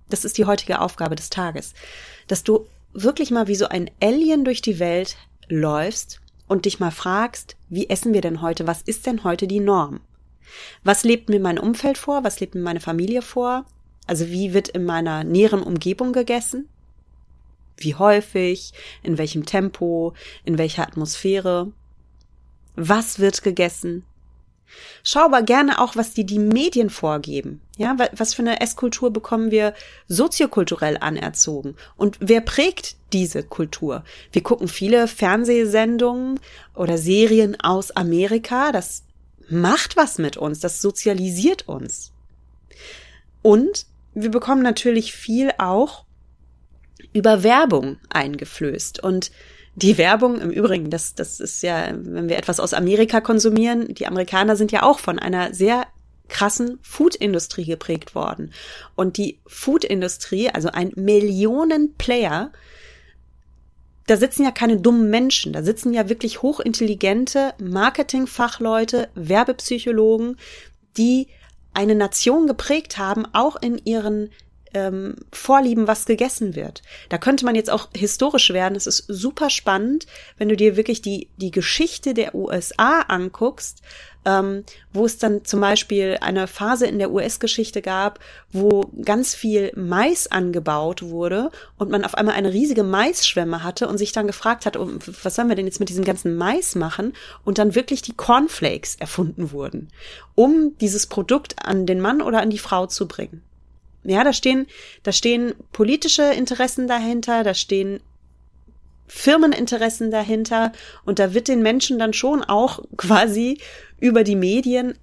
das 0.09 0.25
ist 0.25 0.39
die 0.39 0.45
heutige 0.45 0.81
Aufgabe 0.81 1.17
des 1.17 1.31
Tages, 1.31 1.75
dass 2.27 2.45
du 2.45 2.67
wirklich 2.93 3.31
mal 3.31 3.49
wie 3.49 3.55
so 3.55 3.69
ein 3.69 3.91
Alien 4.01 4.45
durch 4.45 4.63
die 4.63 4.79
Welt 4.79 5.17
läufst 5.49 6.21
und 6.49 6.65
dich 6.65 6.81
mal 6.81 6.91
fragst, 6.91 7.57
wie 7.69 7.89
essen 7.89 8.15
wir 8.15 8.21
denn 8.21 8.43
heute? 8.43 8.67
Was 8.67 8.83
ist 8.83 9.07
denn 9.07 9.25
heute 9.25 9.47
die 9.47 9.61
Norm? 9.61 10.01
Was 10.85 11.05
lebt 11.05 11.29
mir 11.29 11.41
mein 11.41 11.59
Umfeld 11.59 11.99
vor? 11.99 12.25
Was 12.25 12.41
lebt 12.41 12.55
mir 12.55 12.63
meine 12.63 12.81
Familie 12.81 13.23
vor? 13.23 13.65
Also 14.07 14.29
wie 14.29 14.55
wird 14.55 14.69
in 14.69 14.85
meiner 14.85 15.25
näheren 15.25 15.63
Umgebung 15.63 16.13
gegessen? 16.13 16.69
Wie 17.77 17.95
häufig? 17.95 18.73
In 19.03 19.19
welchem 19.19 19.45
Tempo? 19.45 20.15
In 20.45 20.59
welcher 20.59 20.87
Atmosphäre? 20.87 21.73
Was 22.77 23.19
wird 23.19 23.43
gegessen? 23.43 24.05
Schau 25.03 25.21
aber 25.21 25.43
gerne 25.43 25.81
auch, 25.81 25.97
was 25.97 26.13
dir 26.13 26.25
die 26.25 26.39
Medien 26.39 26.91
vorgeben. 26.91 27.61
Ja, 27.77 27.97
was 28.13 28.35
für 28.35 28.43
eine 28.43 28.61
Esskultur 28.61 29.13
bekommen 29.13 29.51
wir 29.51 29.75
soziokulturell 30.09 30.99
anerzogen? 30.99 31.77
Und 31.97 32.17
wer 32.21 32.41
prägt 32.41 32.97
diese 33.13 33.43
Kultur? 33.43 34.05
Wir 34.33 34.43
gucken 34.43 34.69
viele 34.69 35.09
Fernsehsendungen 35.09 36.41
oder 36.75 36.99
Serien 36.99 37.61
aus 37.61 37.91
Amerika. 37.91 38.73
Das 38.73 39.05
macht 39.49 39.97
was 39.97 40.19
mit 40.19 40.37
uns. 40.37 40.61
Das 40.61 40.81
sozialisiert 40.81 41.69
uns. 41.69 42.13
Und 43.43 43.87
wir 44.15 44.31
bekommen 44.31 44.63
natürlich 44.63 45.13
viel 45.13 45.53
auch 45.59 46.05
über 47.13 47.43
Werbung 47.43 47.99
eingeflößt. 48.11 49.03
Und 49.03 49.31
die 49.77 49.99
Werbung 49.99 50.41
im 50.41 50.51
Übrigen, 50.51 50.89
das, 50.89 51.15
das 51.15 51.39
ist 51.39 51.63
ja, 51.63 51.91
wenn 51.93 52.31
wir 52.31 52.39
etwas 52.39 52.61
aus 52.61 52.73
Amerika 52.73 53.21
konsumieren, 53.21 53.93
die 53.95 54.07
Amerikaner 54.07 54.57
sind 54.57 54.73
ja 54.73 54.83
auch 54.83 54.99
von 54.99 55.19
einer 55.19 55.53
sehr 55.53 55.87
krassen 56.29 56.79
Food-Industrie 56.83 57.67
geprägt 57.67 58.15
worden. 58.15 58.53
Und 58.97 59.19
die 59.19 59.39
Food-Industrie, 59.47 60.49
also 60.49 60.71
ein 60.71 60.93
Millionen-Player, 60.97 62.53
da 64.07 64.17
sitzen 64.17 64.45
ja 64.45 64.51
keine 64.51 64.79
dummen 64.79 65.11
Menschen, 65.11 65.53
da 65.53 65.63
sitzen 65.63 65.93
ja 65.93 66.09
wirklich 66.09 66.41
hochintelligente 66.41 67.53
Marketingfachleute, 67.61 69.11
Werbepsychologen, 69.15 70.39
die 70.97 71.29
eine 71.75 71.95
Nation 71.95 72.47
geprägt 72.47 72.97
haben, 72.97 73.27
auch 73.35 73.57
in 73.61 73.79
ihren 73.85 74.31
ähm, 74.77 75.17
Vorlieben, 75.33 75.89
was 75.89 76.05
gegessen 76.05 76.55
wird. 76.55 76.83
Da 77.09 77.17
könnte 77.17 77.47
man 77.47 77.55
jetzt 77.55 77.71
auch 77.71 77.89
historisch 77.97 78.51
werden. 78.51 78.77
Es 78.77 78.87
ist 78.87 79.07
super 79.09 79.49
spannend, 79.49 80.07
wenn 80.37 80.51
du 80.51 80.57
dir 80.57 80.77
wirklich 80.77 81.01
die, 81.01 81.31
die 81.39 81.51
Geschichte 81.51 82.13
der 82.13 82.35
USA 82.35 83.01
anguckst, 83.01 83.81
ähm, 84.27 84.65
wo 84.93 85.07
es 85.07 85.17
dann 85.17 85.47
zum 85.47 85.61
Beispiel 85.61 86.19
eine 86.21 86.47
Phase 86.47 86.87
in 86.87 86.99
der 86.99 87.11
US-Geschichte 87.11 87.81
gab, 87.81 88.19
wo 88.53 88.91
ganz 89.03 89.35
viel 89.35 89.73
Mais 89.77 90.31
angebaut 90.31 91.03
wurde 91.03 91.51
und 91.79 91.91
man 91.91 92.05
auf 92.05 92.15
einmal 92.15 92.35
eine 92.35 92.53
riesige 92.53 92.83
Maisschwemme 92.83 93.63
hatte 93.63 93.89
und 93.89 93.97
sich 93.97 94.13
dann 94.13 94.27
gefragt 94.27 94.67
hat, 94.67 94.77
oh, 94.77 94.91
was 95.23 95.37
sollen 95.37 95.49
wir 95.49 95.57
denn 95.57 95.67
jetzt 95.67 95.81
mit 95.81 95.89
diesem 95.89 96.05
ganzen 96.05 96.37
Mais 96.37 96.75
machen? 96.75 97.15
Und 97.45 97.57
dann 97.57 97.75
wirklich 97.75 98.03
die 98.03 98.15
Cornflakes 98.15 98.97
erfunden 98.97 99.53
wurden, 99.53 99.89
um 100.35 100.77
dieses 100.83 101.07
Produkt 101.07 101.65
an 101.65 101.87
den 101.87 102.01
Mann 102.01 102.21
oder 102.21 102.43
an 102.43 102.51
die 102.51 102.59
Frau 102.59 102.87
zu 102.87 103.09
bringen. 103.09 103.43
Ja, 104.09 104.25
da 104.25 104.33
stehen, 104.33 104.67
da 105.03 105.13
stehen 105.13 105.55
politische 105.73 106.23
Interessen 106.23 106.87
dahinter, 106.87 107.43
da 107.45 107.55
stehen 107.55 108.01
Firmeninteressen 109.09 110.11
dahinter 110.11 110.73
und 111.05 111.19
da 111.19 111.35
wird 111.35 111.49
den 111.49 111.63
Menschen 111.63 111.99
dann 111.99 112.13
schon 112.13 112.43
auch 112.43 112.81
quasi 112.97 113.61
über 114.01 114.25
die 114.25 114.37
Medien 114.37 114.95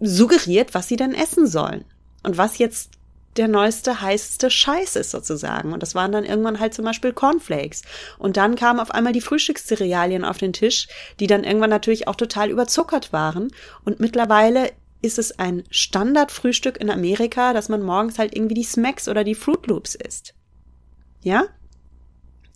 suggeriert, 0.00 0.74
was 0.74 0.88
sie 0.88 0.96
denn 0.96 1.14
essen 1.14 1.46
sollen 1.46 1.84
und 2.22 2.36
was 2.36 2.58
jetzt 2.58 2.90
der 3.36 3.48
neueste, 3.48 4.00
heißeste 4.00 4.50
Scheiß 4.50 4.96
ist 4.96 5.10
sozusagen. 5.10 5.72
Und 5.72 5.82
das 5.82 5.94
waren 5.94 6.12
dann 6.12 6.24
irgendwann 6.24 6.60
halt 6.60 6.72
zum 6.72 6.84
Beispiel 6.84 7.12
Cornflakes. 7.12 7.82
Und 8.18 8.36
dann 8.36 8.54
kamen 8.54 8.80
auf 8.80 8.92
einmal 8.92 9.12
die 9.12 9.20
Frühstückscerealien 9.20 10.24
auf 10.24 10.38
den 10.38 10.52
Tisch, 10.52 10.86
die 11.18 11.26
dann 11.26 11.42
irgendwann 11.42 11.70
natürlich 11.70 12.06
auch 12.06 12.14
total 12.14 12.50
überzuckert 12.50 13.12
waren. 13.12 13.48
Und 13.84 13.98
mittlerweile 13.98 14.70
ist 15.04 15.18
es 15.18 15.38
ein 15.38 15.64
Standardfrühstück 15.70 16.78
in 16.78 16.90
Amerika, 16.90 17.52
dass 17.52 17.68
man 17.68 17.82
morgens 17.82 18.18
halt 18.18 18.34
irgendwie 18.34 18.54
die 18.54 18.64
Smacks 18.64 19.08
oder 19.08 19.24
die 19.24 19.34
Fruit 19.34 19.66
Loops 19.66 19.94
isst. 19.94 20.34
Ja? 21.22 21.44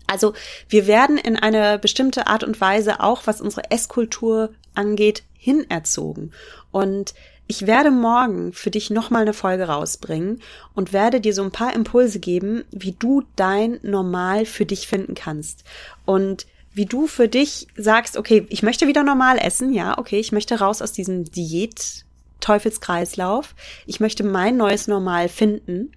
Also 0.06 0.32
wir 0.68 0.86
werden 0.86 1.18
in 1.18 1.36
eine 1.36 1.78
bestimmte 1.78 2.26
Art 2.26 2.42
und 2.42 2.60
Weise 2.60 3.00
auch, 3.00 3.26
was 3.26 3.40
unsere 3.40 3.70
Esskultur 3.70 4.50
angeht, 4.74 5.22
hinerzogen. 5.34 6.32
Und 6.72 7.14
ich 7.46 7.66
werde 7.66 7.90
morgen 7.90 8.52
für 8.52 8.70
dich 8.70 8.90
nochmal 8.90 9.22
eine 9.22 9.32
Folge 9.32 9.64
rausbringen 9.64 10.40
und 10.74 10.92
werde 10.92 11.20
dir 11.20 11.34
so 11.34 11.42
ein 11.42 11.50
paar 11.50 11.74
Impulse 11.74 12.20
geben, 12.20 12.64
wie 12.70 12.92
du 12.92 13.22
dein 13.36 13.78
Normal 13.82 14.44
für 14.46 14.66
dich 14.66 14.86
finden 14.86 15.14
kannst. 15.14 15.64
Und 16.04 16.46
wie 16.72 16.86
du 16.86 17.06
für 17.06 17.28
dich 17.28 17.66
sagst, 17.76 18.16
okay, 18.16 18.46
ich 18.50 18.62
möchte 18.62 18.86
wieder 18.86 19.02
normal 19.02 19.38
essen, 19.38 19.72
ja, 19.72 19.98
okay, 19.98 20.18
ich 20.18 20.32
möchte 20.32 20.58
raus 20.58 20.80
aus 20.80 20.92
diesem 20.92 21.24
Diät 21.24 22.04
Teufelskreislauf. 22.40 23.54
Ich 23.86 24.00
möchte 24.00 24.24
mein 24.24 24.56
neues 24.56 24.88
Normal 24.88 25.28
finden. 25.28 25.92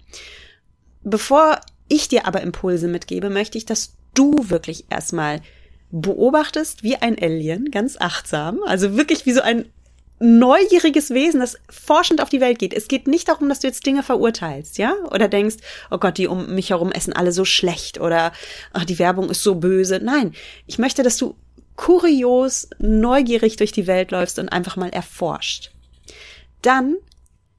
Bevor 1.02 1.60
ich 1.88 2.08
dir 2.08 2.26
aber 2.26 2.40
Impulse 2.40 2.88
mitgebe, 2.88 3.30
möchte 3.30 3.58
ich, 3.58 3.64
dass 3.64 3.94
du 4.14 4.50
wirklich 4.50 4.86
erstmal 4.90 5.40
beobachtest 5.90 6.82
wie 6.82 6.96
ein 6.96 7.18
Alien, 7.20 7.70
ganz 7.70 7.96
achtsam, 7.98 8.60
also 8.64 8.96
wirklich 8.96 9.26
wie 9.26 9.32
so 9.32 9.42
ein 9.42 9.66
neugieriges 10.22 11.10
Wesen, 11.10 11.40
das 11.40 11.58
forschend 11.68 12.22
auf 12.22 12.28
die 12.28 12.40
Welt 12.40 12.60
geht. 12.60 12.72
Es 12.72 12.86
geht 12.86 13.08
nicht 13.08 13.28
darum, 13.28 13.48
dass 13.48 13.60
du 13.60 13.66
jetzt 13.66 13.84
Dinge 13.84 14.04
verurteilst, 14.04 14.78
ja? 14.78 14.94
Oder 15.10 15.28
denkst, 15.28 15.56
oh 15.90 15.98
Gott, 15.98 16.16
die 16.16 16.28
um 16.28 16.54
mich 16.54 16.70
herum 16.70 16.92
essen 16.92 17.12
alle 17.12 17.32
so 17.32 17.44
schlecht 17.44 18.00
oder 18.00 18.32
ach, 18.72 18.84
die 18.84 19.00
Werbung 19.00 19.30
ist 19.30 19.42
so 19.42 19.56
böse. 19.56 20.00
Nein, 20.02 20.32
ich 20.66 20.78
möchte, 20.78 21.02
dass 21.02 21.16
du 21.16 21.34
kurios, 21.74 22.68
neugierig 22.78 23.56
durch 23.56 23.72
die 23.72 23.88
Welt 23.88 24.12
läufst 24.12 24.38
und 24.38 24.48
einfach 24.48 24.76
mal 24.76 24.90
erforscht. 24.90 25.72
Dann, 26.62 26.96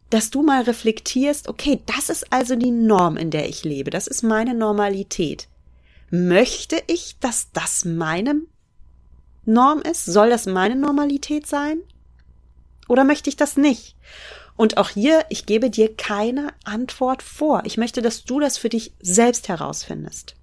dass 0.10 0.30
du 0.30 0.42
mal 0.44 0.64
reflektierst, 0.64 1.48
okay, 1.48 1.82
das 1.86 2.10
ist 2.10 2.32
also 2.32 2.56
die 2.56 2.72
Norm, 2.72 3.18
in 3.18 3.32
der 3.32 3.48
ich 3.48 3.64
lebe. 3.64 3.90
Das 3.90 4.08
ist 4.08 4.24
meine 4.24 4.54
Normalität. 4.54 5.48
Möchte 6.10 6.82
ich, 6.88 7.18
dass 7.20 7.52
das 7.52 7.86
meine 7.86 8.42
Norm 9.46 9.82
ist? 9.82 10.06
Soll 10.06 10.30
das 10.30 10.46
meine 10.46 10.76
Normalität 10.76 11.48
sein? 11.48 11.82
Oder 12.88 13.04
möchte 13.04 13.30
ich 13.30 13.36
das 13.36 13.58
nicht? 13.58 13.96
Und 14.56 14.78
auch 14.78 14.90
hier, 14.90 15.26
ich 15.30 15.46
gebe 15.46 15.70
dir 15.70 15.96
keine 15.96 16.54
Antwort 16.64 17.24
vor. 17.24 17.64
Ich 17.66 17.78
möchte, 17.78 18.02
dass 18.02 18.24
du 18.24 18.40
das 18.40 18.58
für 18.58 18.70
dich 18.70 18.94
selbst 19.02 19.50
herausfindest. 19.50 20.36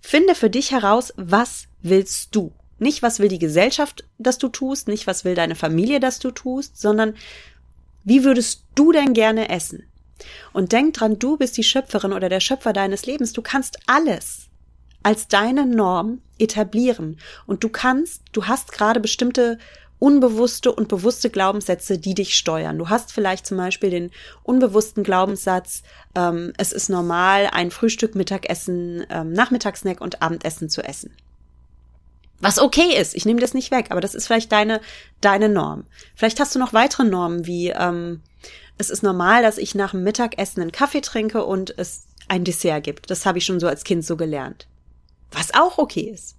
Finde 0.00 0.34
für 0.34 0.50
dich 0.50 0.70
heraus, 0.70 1.12
was 1.16 1.66
willst 1.82 2.36
du? 2.36 2.52
Nicht, 2.78 3.02
was 3.02 3.18
will 3.18 3.28
die 3.28 3.38
Gesellschaft, 3.38 4.04
dass 4.18 4.38
du 4.38 4.48
tust, 4.48 4.88
nicht, 4.88 5.06
was 5.06 5.24
will 5.24 5.34
deine 5.34 5.54
Familie, 5.54 6.00
dass 6.00 6.18
du 6.18 6.30
tust, 6.30 6.80
sondern 6.80 7.14
wie 8.04 8.24
würdest 8.24 8.64
du 8.74 8.92
denn 8.92 9.14
gerne 9.14 9.48
essen? 9.48 9.84
Und 10.52 10.72
denk 10.72 10.94
dran, 10.94 11.18
du 11.18 11.36
bist 11.36 11.56
die 11.56 11.64
Schöpferin 11.64 12.12
oder 12.12 12.28
der 12.28 12.40
Schöpfer 12.40 12.72
deines 12.72 13.06
Lebens. 13.06 13.32
Du 13.32 13.42
kannst 13.42 13.78
alles 13.86 14.48
als 15.02 15.28
deine 15.28 15.66
Norm 15.66 16.20
etablieren. 16.38 17.18
Und 17.46 17.62
du 17.62 17.68
kannst, 17.68 18.22
du 18.32 18.46
hast 18.46 18.72
gerade 18.72 19.00
bestimmte 19.00 19.58
unbewusste 19.98 20.72
und 20.72 20.88
bewusste 20.88 21.30
Glaubenssätze, 21.30 21.98
die 21.98 22.14
dich 22.14 22.36
steuern. 22.36 22.78
Du 22.78 22.88
hast 22.88 23.12
vielleicht 23.12 23.46
zum 23.46 23.56
Beispiel 23.56 23.90
den 23.90 24.10
unbewussten 24.42 25.02
Glaubenssatz, 25.04 25.82
ähm, 26.14 26.52
es 26.58 26.72
ist 26.72 26.88
normal, 26.90 27.48
ein 27.52 27.70
Frühstück, 27.70 28.14
Mittagessen, 28.14 29.06
ähm, 29.08 29.32
Nachmittagssnack 29.32 30.00
und 30.00 30.20
Abendessen 30.20 30.68
zu 30.68 30.82
essen. 30.82 31.10
Was 32.40 32.58
okay 32.58 32.96
ist, 33.00 33.14
ich 33.14 33.24
nehme 33.24 33.40
das 33.40 33.54
nicht 33.54 33.70
weg, 33.70 33.86
aber 33.90 34.00
das 34.00 34.14
ist 34.14 34.26
vielleicht 34.26 34.52
deine, 34.52 34.80
deine 35.20 35.48
Norm. 35.48 35.84
Vielleicht 36.14 36.40
hast 36.40 36.54
du 36.54 36.58
noch 36.58 36.72
weitere 36.72 37.04
Normen, 37.04 37.46
wie 37.46 37.68
ähm, 37.70 38.20
es 38.76 38.90
ist 38.90 39.02
normal, 39.02 39.42
dass 39.42 39.58
ich 39.58 39.74
nach 39.74 39.92
dem 39.92 40.02
Mittagessen 40.02 40.60
einen 40.60 40.72
Kaffee 40.72 41.00
trinke 41.00 41.44
und 41.44 41.76
es 41.78 42.06
ein 42.28 42.44
Dessert 42.44 42.82
gibt. 42.84 43.10
Das 43.10 43.24
habe 43.24 43.38
ich 43.38 43.44
schon 43.44 43.60
so 43.60 43.68
als 43.68 43.84
Kind 43.84 44.04
so 44.04 44.16
gelernt. 44.16 44.66
Was 45.30 45.54
auch 45.54 45.78
okay 45.78 46.10
ist. 46.12 46.36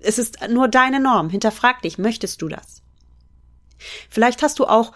Es 0.00 0.18
ist 0.18 0.38
nur 0.48 0.68
deine 0.68 1.00
Norm. 1.00 1.30
Hinterfrag 1.30 1.82
dich, 1.82 1.98
möchtest 1.98 2.42
du 2.42 2.48
das? 2.48 2.82
Vielleicht 4.10 4.42
hast 4.42 4.58
du 4.58 4.66
auch 4.66 4.92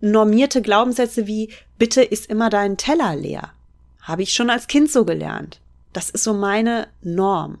normierte 0.00 0.62
Glaubenssätze 0.62 1.26
wie, 1.26 1.52
bitte 1.78 2.02
ist 2.02 2.26
immer 2.26 2.50
dein 2.50 2.76
Teller 2.76 3.16
leer. 3.16 3.52
Habe 4.00 4.22
ich 4.22 4.32
schon 4.32 4.50
als 4.50 4.66
Kind 4.66 4.90
so 4.90 5.04
gelernt. 5.04 5.60
Das 5.92 6.10
ist 6.10 6.24
so 6.24 6.34
meine 6.34 6.88
Norm. 7.02 7.58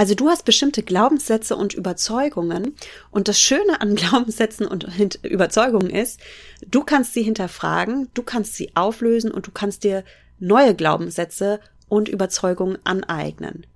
Also 0.00 0.14
du 0.14 0.30
hast 0.30 0.46
bestimmte 0.46 0.82
Glaubenssätze 0.82 1.54
und 1.54 1.74
Überzeugungen 1.74 2.74
und 3.10 3.28
das 3.28 3.38
Schöne 3.38 3.82
an 3.82 3.94
Glaubenssätzen 3.96 4.66
und 4.66 4.86
Überzeugungen 5.22 5.90
ist, 5.90 6.20
du 6.66 6.84
kannst 6.84 7.12
sie 7.12 7.22
hinterfragen, 7.22 8.08
du 8.14 8.22
kannst 8.22 8.54
sie 8.54 8.74
auflösen 8.74 9.30
und 9.30 9.46
du 9.46 9.50
kannst 9.50 9.84
dir 9.84 10.02
neue 10.38 10.74
Glaubenssätze 10.74 11.60
und 11.90 12.08
Überzeugungen 12.08 12.78
aneignen. 12.82 13.66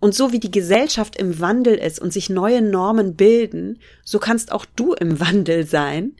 Und 0.00 0.14
so 0.14 0.32
wie 0.32 0.38
die 0.38 0.50
Gesellschaft 0.50 1.16
im 1.16 1.40
Wandel 1.40 1.76
ist 1.76 1.98
und 1.98 2.12
sich 2.12 2.28
neue 2.28 2.60
Normen 2.60 3.16
bilden, 3.16 3.80
so 4.04 4.18
kannst 4.18 4.52
auch 4.52 4.66
du 4.76 4.92
im 4.92 5.18
Wandel 5.18 5.66
sein, 5.66 6.12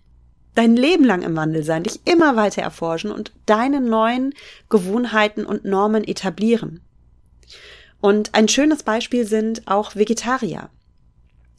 dein 0.54 0.74
Leben 0.74 1.04
lang 1.04 1.20
im 1.20 1.36
Wandel 1.36 1.64
sein, 1.64 1.82
dich 1.82 2.00
immer 2.06 2.34
weiter 2.34 2.62
erforschen 2.62 3.10
und 3.10 3.32
deine 3.44 3.82
neuen 3.82 4.32
Gewohnheiten 4.70 5.44
und 5.44 5.66
Normen 5.66 6.04
etablieren. 6.04 6.80
Und 8.00 8.34
ein 8.34 8.48
schönes 8.48 8.82
Beispiel 8.82 9.26
sind 9.26 9.66
auch 9.66 9.94
Vegetarier. 9.94 10.70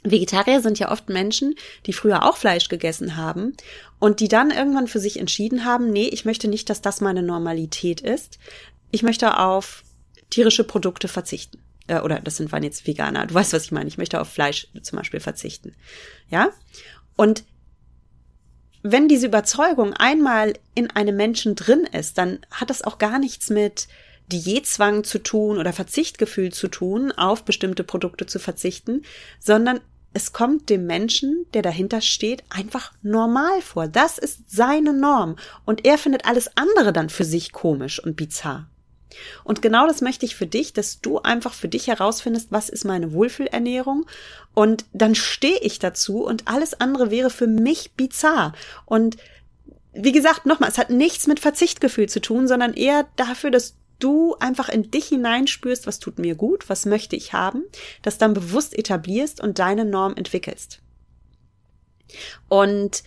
Vegetarier 0.03 0.61
sind 0.61 0.79
ja 0.79 0.91
oft 0.91 1.09
Menschen, 1.09 1.55
die 1.85 1.93
früher 1.93 2.23
auch 2.27 2.37
Fleisch 2.37 2.69
gegessen 2.69 3.17
haben 3.17 3.55
und 3.99 4.19
die 4.19 4.27
dann 4.27 4.49
irgendwann 4.49 4.87
für 4.87 4.99
sich 4.99 5.19
entschieden 5.19 5.63
haben, 5.63 5.91
nee, 5.91 6.07
ich 6.07 6.25
möchte 6.25 6.47
nicht, 6.47 6.69
dass 6.69 6.81
das 6.81 7.01
meine 7.01 7.21
Normalität 7.21 8.01
ist. 8.01 8.39
Ich 8.89 9.03
möchte 9.03 9.37
auf 9.37 9.83
tierische 10.31 10.63
Produkte 10.63 11.07
verzichten. 11.07 11.59
Äh, 11.87 11.99
oder 11.99 12.19
das 12.19 12.37
sind 12.37 12.51
waren 12.51 12.63
jetzt 12.63 12.87
Veganer. 12.87 13.27
Du 13.27 13.35
weißt, 13.35 13.53
was 13.53 13.65
ich 13.65 13.71
meine. 13.71 13.87
Ich 13.87 13.99
möchte 13.99 14.19
auf 14.19 14.29
Fleisch 14.29 14.67
zum 14.81 14.97
Beispiel 14.97 15.19
verzichten. 15.19 15.75
Ja? 16.29 16.49
Und 17.15 17.43
wenn 18.81 19.07
diese 19.07 19.27
Überzeugung 19.27 19.93
einmal 19.93 20.53
in 20.73 20.89
einem 20.89 21.15
Menschen 21.15 21.55
drin 21.55 21.87
ist, 21.91 22.17
dann 22.17 22.39
hat 22.49 22.71
das 22.71 22.83
auch 22.83 22.97
gar 22.97 23.19
nichts 23.19 23.51
mit 23.51 23.87
Diätzwang 24.31 25.03
zu 25.03 25.19
tun 25.19 25.57
oder 25.57 25.73
Verzichtgefühl 25.73 26.51
zu 26.51 26.67
tun, 26.67 27.11
auf 27.11 27.43
bestimmte 27.43 27.83
Produkte 27.83 28.25
zu 28.25 28.39
verzichten, 28.39 29.03
sondern 29.39 29.81
es 30.13 30.33
kommt 30.33 30.69
dem 30.69 30.85
Menschen, 30.85 31.45
der 31.53 31.61
dahinter 31.61 32.01
steht, 32.01 32.43
einfach 32.49 32.93
normal 33.01 33.61
vor. 33.61 33.87
Das 33.87 34.17
ist 34.17 34.51
seine 34.51 34.93
Norm. 34.93 35.37
Und 35.65 35.85
er 35.85 35.97
findet 35.97 36.25
alles 36.25 36.49
andere 36.57 36.91
dann 36.91 37.09
für 37.09 37.23
sich 37.23 37.53
komisch 37.53 38.03
und 38.03 38.15
bizarr. 38.17 38.67
Und 39.43 39.61
genau 39.61 39.87
das 39.87 40.01
möchte 40.01 40.25
ich 40.25 40.35
für 40.35 40.47
dich, 40.47 40.73
dass 40.73 41.01
du 41.01 41.19
einfach 41.19 41.53
für 41.53 41.67
dich 41.67 41.87
herausfindest, 41.87 42.51
was 42.51 42.69
ist 42.69 42.85
meine 42.85 43.11
Wohlfühlernährung 43.11 44.05
und 44.53 44.85
dann 44.93 45.15
stehe 45.15 45.59
ich 45.59 45.79
dazu 45.79 46.23
und 46.23 46.47
alles 46.47 46.79
andere 46.79 47.11
wäre 47.11 47.29
für 47.29 47.47
mich 47.47 47.91
bizarr. 47.93 48.53
Und 48.85 49.17
wie 49.93 50.13
gesagt, 50.13 50.45
nochmal, 50.45 50.69
es 50.69 50.77
hat 50.77 50.89
nichts 50.89 51.27
mit 51.27 51.39
Verzichtgefühl 51.39 52.07
zu 52.07 52.21
tun, 52.21 52.47
sondern 52.47 52.73
eher 52.73 53.07
dafür, 53.17 53.51
dass 53.51 53.75
du 54.03 54.35
einfach 54.39 54.69
in 54.69 54.91
dich 54.91 55.07
hineinspürst, 55.07 55.87
was 55.87 55.99
tut 55.99 56.19
mir 56.19 56.35
gut, 56.35 56.69
was 56.69 56.85
möchte 56.85 57.15
ich 57.15 57.33
haben, 57.33 57.63
das 58.01 58.17
dann 58.17 58.33
bewusst 58.33 58.77
etablierst 58.77 59.41
und 59.41 59.59
deine 59.59 59.85
Norm 59.85 60.15
entwickelst. 60.15 60.81
Und 62.49 63.03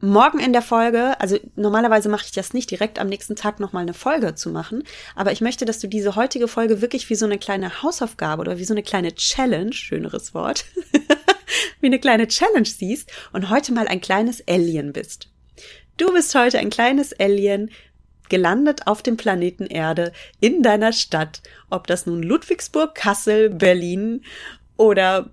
morgen 0.00 0.40
in 0.40 0.52
der 0.52 0.62
Folge, 0.62 1.20
also 1.20 1.38
normalerweise 1.56 2.08
mache 2.08 2.24
ich 2.24 2.32
das 2.32 2.52
nicht 2.52 2.70
direkt 2.70 2.98
am 2.98 3.08
nächsten 3.08 3.36
Tag 3.36 3.60
nochmal 3.60 3.82
eine 3.82 3.94
Folge 3.94 4.34
zu 4.34 4.50
machen, 4.50 4.84
aber 5.14 5.32
ich 5.32 5.40
möchte, 5.40 5.64
dass 5.64 5.78
du 5.78 5.88
diese 5.88 6.16
heutige 6.16 6.48
Folge 6.48 6.80
wirklich 6.80 7.08
wie 7.10 7.14
so 7.14 7.26
eine 7.26 7.38
kleine 7.38 7.82
Hausaufgabe 7.82 8.40
oder 8.40 8.58
wie 8.58 8.64
so 8.64 8.74
eine 8.74 8.82
kleine 8.82 9.14
Challenge, 9.14 9.72
schöneres 9.72 10.34
Wort, 10.34 10.64
wie 11.80 11.86
eine 11.86 12.00
kleine 12.00 12.28
Challenge 12.28 12.66
siehst 12.66 13.12
und 13.32 13.50
heute 13.50 13.72
mal 13.72 13.88
ein 13.88 14.00
kleines 14.00 14.42
Alien 14.48 14.92
bist. 14.92 15.28
Du 15.96 16.12
bist 16.12 16.34
heute 16.34 16.58
ein 16.58 16.70
kleines 16.70 17.18
Alien, 17.20 17.70
gelandet 18.30 18.86
auf 18.86 19.02
dem 19.02 19.18
Planeten 19.18 19.66
Erde 19.66 20.12
in 20.40 20.62
deiner 20.62 20.94
Stadt, 20.94 21.42
ob 21.68 21.86
das 21.86 22.06
nun 22.06 22.22
Ludwigsburg, 22.22 22.94
Kassel, 22.94 23.50
Berlin 23.50 24.22
oder 24.78 25.30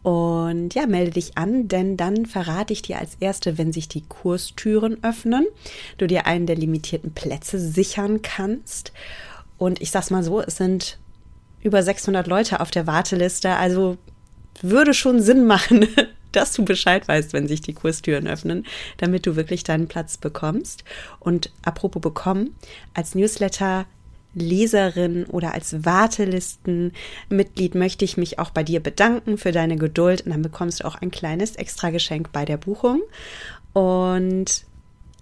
und 0.06 0.72
ja, 0.74 0.86
melde 0.86 1.10
dich 1.10 1.36
an, 1.36 1.66
denn 1.66 1.96
dann 1.96 2.26
verrate 2.26 2.72
ich 2.72 2.80
dir 2.80 3.00
als 3.00 3.16
erste, 3.18 3.58
wenn 3.58 3.72
sich 3.72 3.88
die 3.88 4.02
Kurstüren 4.02 5.02
öffnen, 5.02 5.44
du 5.98 6.06
dir 6.06 6.26
einen 6.26 6.46
der 6.46 6.54
limitierten 6.54 7.12
Plätze 7.12 7.58
sichern 7.58 8.22
kannst. 8.22 8.92
Und 9.58 9.82
ich 9.82 9.90
sag's 9.90 10.10
mal 10.10 10.22
so, 10.22 10.40
es 10.40 10.58
sind 10.58 11.00
über 11.60 11.82
600 11.82 12.28
Leute 12.28 12.60
auf 12.60 12.70
der 12.70 12.86
Warteliste, 12.86 13.56
also 13.56 13.98
würde 14.62 14.94
schon 14.94 15.20
Sinn 15.20 15.44
machen, 15.44 15.88
dass 16.30 16.52
du 16.52 16.64
Bescheid 16.64 17.08
weißt, 17.08 17.32
wenn 17.32 17.48
sich 17.48 17.60
die 17.60 17.74
Kurstüren 17.74 18.28
öffnen, 18.28 18.64
damit 18.98 19.26
du 19.26 19.34
wirklich 19.34 19.64
deinen 19.64 19.88
Platz 19.88 20.18
bekommst. 20.18 20.84
Und 21.18 21.50
apropos 21.64 22.00
bekommen, 22.00 22.54
als 22.94 23.16
Newsletter 23.16 23.86
Leserin 24.36 25.24
oder 25.24 25.54
als 25.54 25.84
Wartelistenmitglied 25.84 27.74
möchte 27.74 28.04
ich 28.04 28.16
mich 28.16 28.38
auch 28.38 28.50
bei 28.50 28.62
dir 28.62 28.80
bedanken 28.80 29.38
für 29.38 29.50
deine 29.50 29.76
Geduld 29.76 30.22
und 30.22 30.32
dann 30.32 30.42
bekommst 30.42 30.80
du 30.80 30.84
auch 30.84 30.96
ein 30.96 31.10
kleines 31.10 31.56
Extrageschenk 31.56 32.32
bei 32.32 32.44
der 32.44 32.58
Buchung. 32.58 33.00
Und 33.72 34.66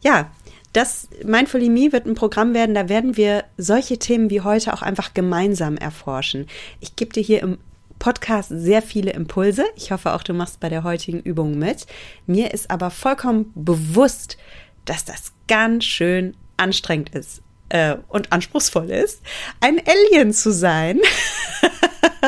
ja, 0.02 0.30
das 0.72 1.08
Mindfully 1.24 1.68
Me 1.68 1.92
wird 1.92 2.06
ein 2.06 2.16
Programm 2.16 2.54
werden, 2.54 2.74
da 2.74 2.88
werden 2.88 3.16
wir 3.16 3.44
solche 3.56 3.98
Themen 3.98 4.30
wie 4.30 4.40
heute 4.40 4.74
auch 4.74 4.82
einfach 4.82 5.14
gemeinsam 5.14 5.76
erforschen. 5.76 6.46
Ich 6.80 6.96
gebe 6.96 7.12
dir 7.12 7.22
hier 7.22 7.42
im 7.42 7.58
Podcast 8.00 8.50
sehr 8.52 8.82
viele 8.82 9.12
Impulse. 9.12 9.64
Ich 9.76 9.92
hoffe 9.92 10.12
auch, 10.12 10.24
du 10.24 10.34
machst 10.34 10.58
bei 10.58 10.68
der 10.68 10.82
heutigen 10.82 11.20
Übung 11.20 11.56
mit. 11.56 11.86
Mir 12.26 12.52
ist 12.52 12.68
aber 12.70 12.90
vollkommen 12.90 13.52
bewusst, 13.54 14.36
dass 14.84 15.04
das 15.04 15.32
ganz 15.46 15.84
schön 15.84 16.34
anstrengend 16.56 17.14
ist 17.14 17.43
äh, 17.74 17.96
und 18.06 18.32
anspruchsvoll 18.32 18.90
ist, 18.90 19.20
ein 19.60 19.80
Alien 19.84 20.32
zu 20.32 20.52
sein. 20.52 21.00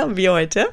wie 0.08 0.28
heute. 0.28 0.66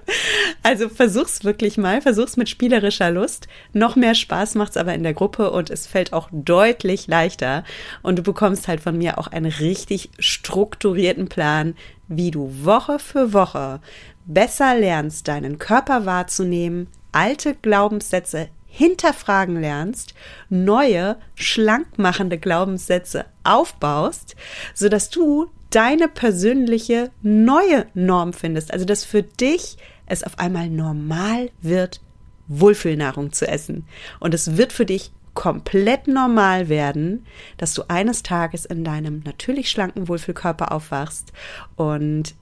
Also 0.64 0.90
versuch's 0.90 1.46
wirklich 1.46 1.78
mal, 1.78 2.02
versuch's 2.02 2.36
mit 2.36 2.50
spielerischer 2.50 3.10
Lust. 3.10 3.48
Noch 3.72 3.96
mehr 3.96 4.16
Spaß 4.16 4.56
macht's 4.56 4.76
aber 4.76 4.94
in 4.94 5.04
der 5.04 5.14
Gruppe 5.14 5.52
und 5.52 5.70
es 5.70 5.88
fällt 5.88 6.12
auch 6.12 6.28
deutlich 6.32 7.08
leichter. 7.08 7.64
Und 8.02 8.20
du 8.20 8.24
bekommst 8.24 8.68
halt 8.68 8.82
von 8.82 8.98
mir 8.98 9.18
auch 9.20 9.28
einen 9.28 9.52
richtig 9.52 10.10
strukturierten 10.20 11.30
Plan, 11.30 11.76
wie 12.10 12.32
du 12.32 12.52
Woche 12.66 13.00
für 13.00 13.32
Woche 13.32 13.80
besser 14.26 14.76
lernst, 14.76 15.28
deinen 15.28 15.60
Körper 15.60 16.06
wahrzunehmen, 16.06 16.88
alte 17.12 17.56
Glaubenssätze 17.56 18.50
hinterfragen 18.76 19.62
lernst, 19.62 20.16
neue, 20.50 21.18
schlankmachende 21.36 22.40
Glaubenssätze 22.40 23.26
aufbaust, 23.44 24.36
sodass 24.74 25.12
du 25.12 25.52
deine 25.70 26.08
persönliche 26.08 27.12
neue 27.22 27.86
Norm 27.94 28.34
findest. 28.34 28.74
Also, 28.74 28.86
dass 28.86 29.06
für 29.06 29.22
dich 29.22 29.78
es 30.08 30.24
auf 30.24 30.40
einmal 30.40 30.72
normal 30.72 31.52
wird, 31.62 32.02
Wohlfühlnahrung 32.48 33.32
zu 33.32 33.48
essen. 33.48 33.86
Und 34.20 34.34
es 34.34 34.58
wird 34.58 34.74
für 34.74 34.88
dich 34.88 35.12
komplett 35.36 36.08
normal 36.08 36.68
werden, 36.68 37.28
dass 37.58 37.76
du 37.76 37.84
eines 37.90 38.24
Tages 38.24 38.66
in 38.66 38.84
deinem 38.84 39.22
natürlich 39.24 39.70
schlanken 39.70 40.08
Wohlfühlkörper 40.08 40.72
aufwachst 40.72 41.32
und 41.76 42.34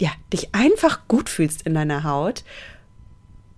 ja, 0.00 0.10
dich 0.32 0.54
einfach 0.54 1.06
gut 1.06 1.28
fühlst 1.28 1.62
in 1.62 1.74
deiner 1.74 2.02
Haut 2.04 2.44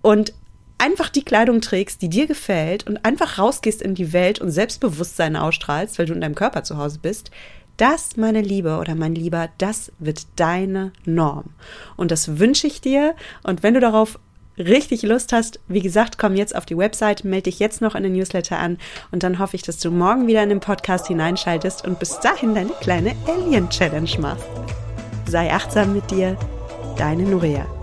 und 0.01 0.33
einfach 0.79 1.09
die 1.09 1.23
Kleidung 1.23 1.61
trägst, 1.61 2.01
die 2.01 2.09
dir 2.09 2.25
gefällt 2.25 2.87
und 2.87 3.05
einfach 3.05 3.37
rausgehst 3.37 3.81
in 3.81 3.93
die 3.93 4.13
Welt 4.13 4.39
und 4.39 4.49
Selbstbewusstsein 4.49 5.35
ausstrahlst, 5.35 5.99
weil 5.99 6.07
du 6.07 6.13
in 6.13 6.21
deinem 6.21 6.35
Körper 6.35 6.63
zu 6.63 6.77
Hause 6.77 6.99
bist, 7.01 7.29
das, 7.77 8.17
meine 8.17 8.41
Liebe 8.41 8.77
oder 8.77 8.95
mein 8.95 9.15
Lieber, 9.15 9.49
das 9.57 9.91
wird 9.99 10.27
deine 10.35 10.91
Norm. 11.05 11.51
Und 11.95 12.11
das 12.11 12.39
wünsche 12.39 12.67
ich 12.67 12.81
dir. 12.81 13.15
Und 13.43 13.63
wenn 13.63 13.73
du 13.73 13.79
darauf 13.79 14.19
richtig 14.57 15.03
Lust 15.03 15.31
hast, 15.31 15.59
wie 15.69 15.81
gesagt, 15.81 16.17
komm 16.17 16.35
jetzt 16.35 16.55
auf 16.55 16.65
die 16.65 16.77
Website, 16.77 17.23
melde 17.23 17.43
dich 17.43 17.59
jetzt 17.59 17.81
noch 17.81 17.95
in 17.95 18.03
den 18.03 18.13
Newsletter 18.13 18.59
an 18.59 18.77
und 19.11 19.23
dann 19.23 19.39
hoffe 19.39 19.55
ich, 19.55 19.61
dass 19.61 19.79
du 19.79 19.89
morgen 19.89 20.27
wieder 20.27 20.43
in 20.43 20.49
den 20.49 20.59
Podcast 20.59 21.07
hineinschaltest 21.07 21.87
und 21.87 21.99
bis 21.99 22.19
dahin 22.19 22.53
deine 22.53 22.71
kleine 22.81 23.15
Alien 23.25 23.69
Challenge 23.69 24.11
machst. 24.19 24.45
Sei 25.27 25.49
achtsam 25.49 25.93
mit 25.93 26.11
dir, 26.11 26.37
deine 26.97 27.23
Nuria. 27.23 27.78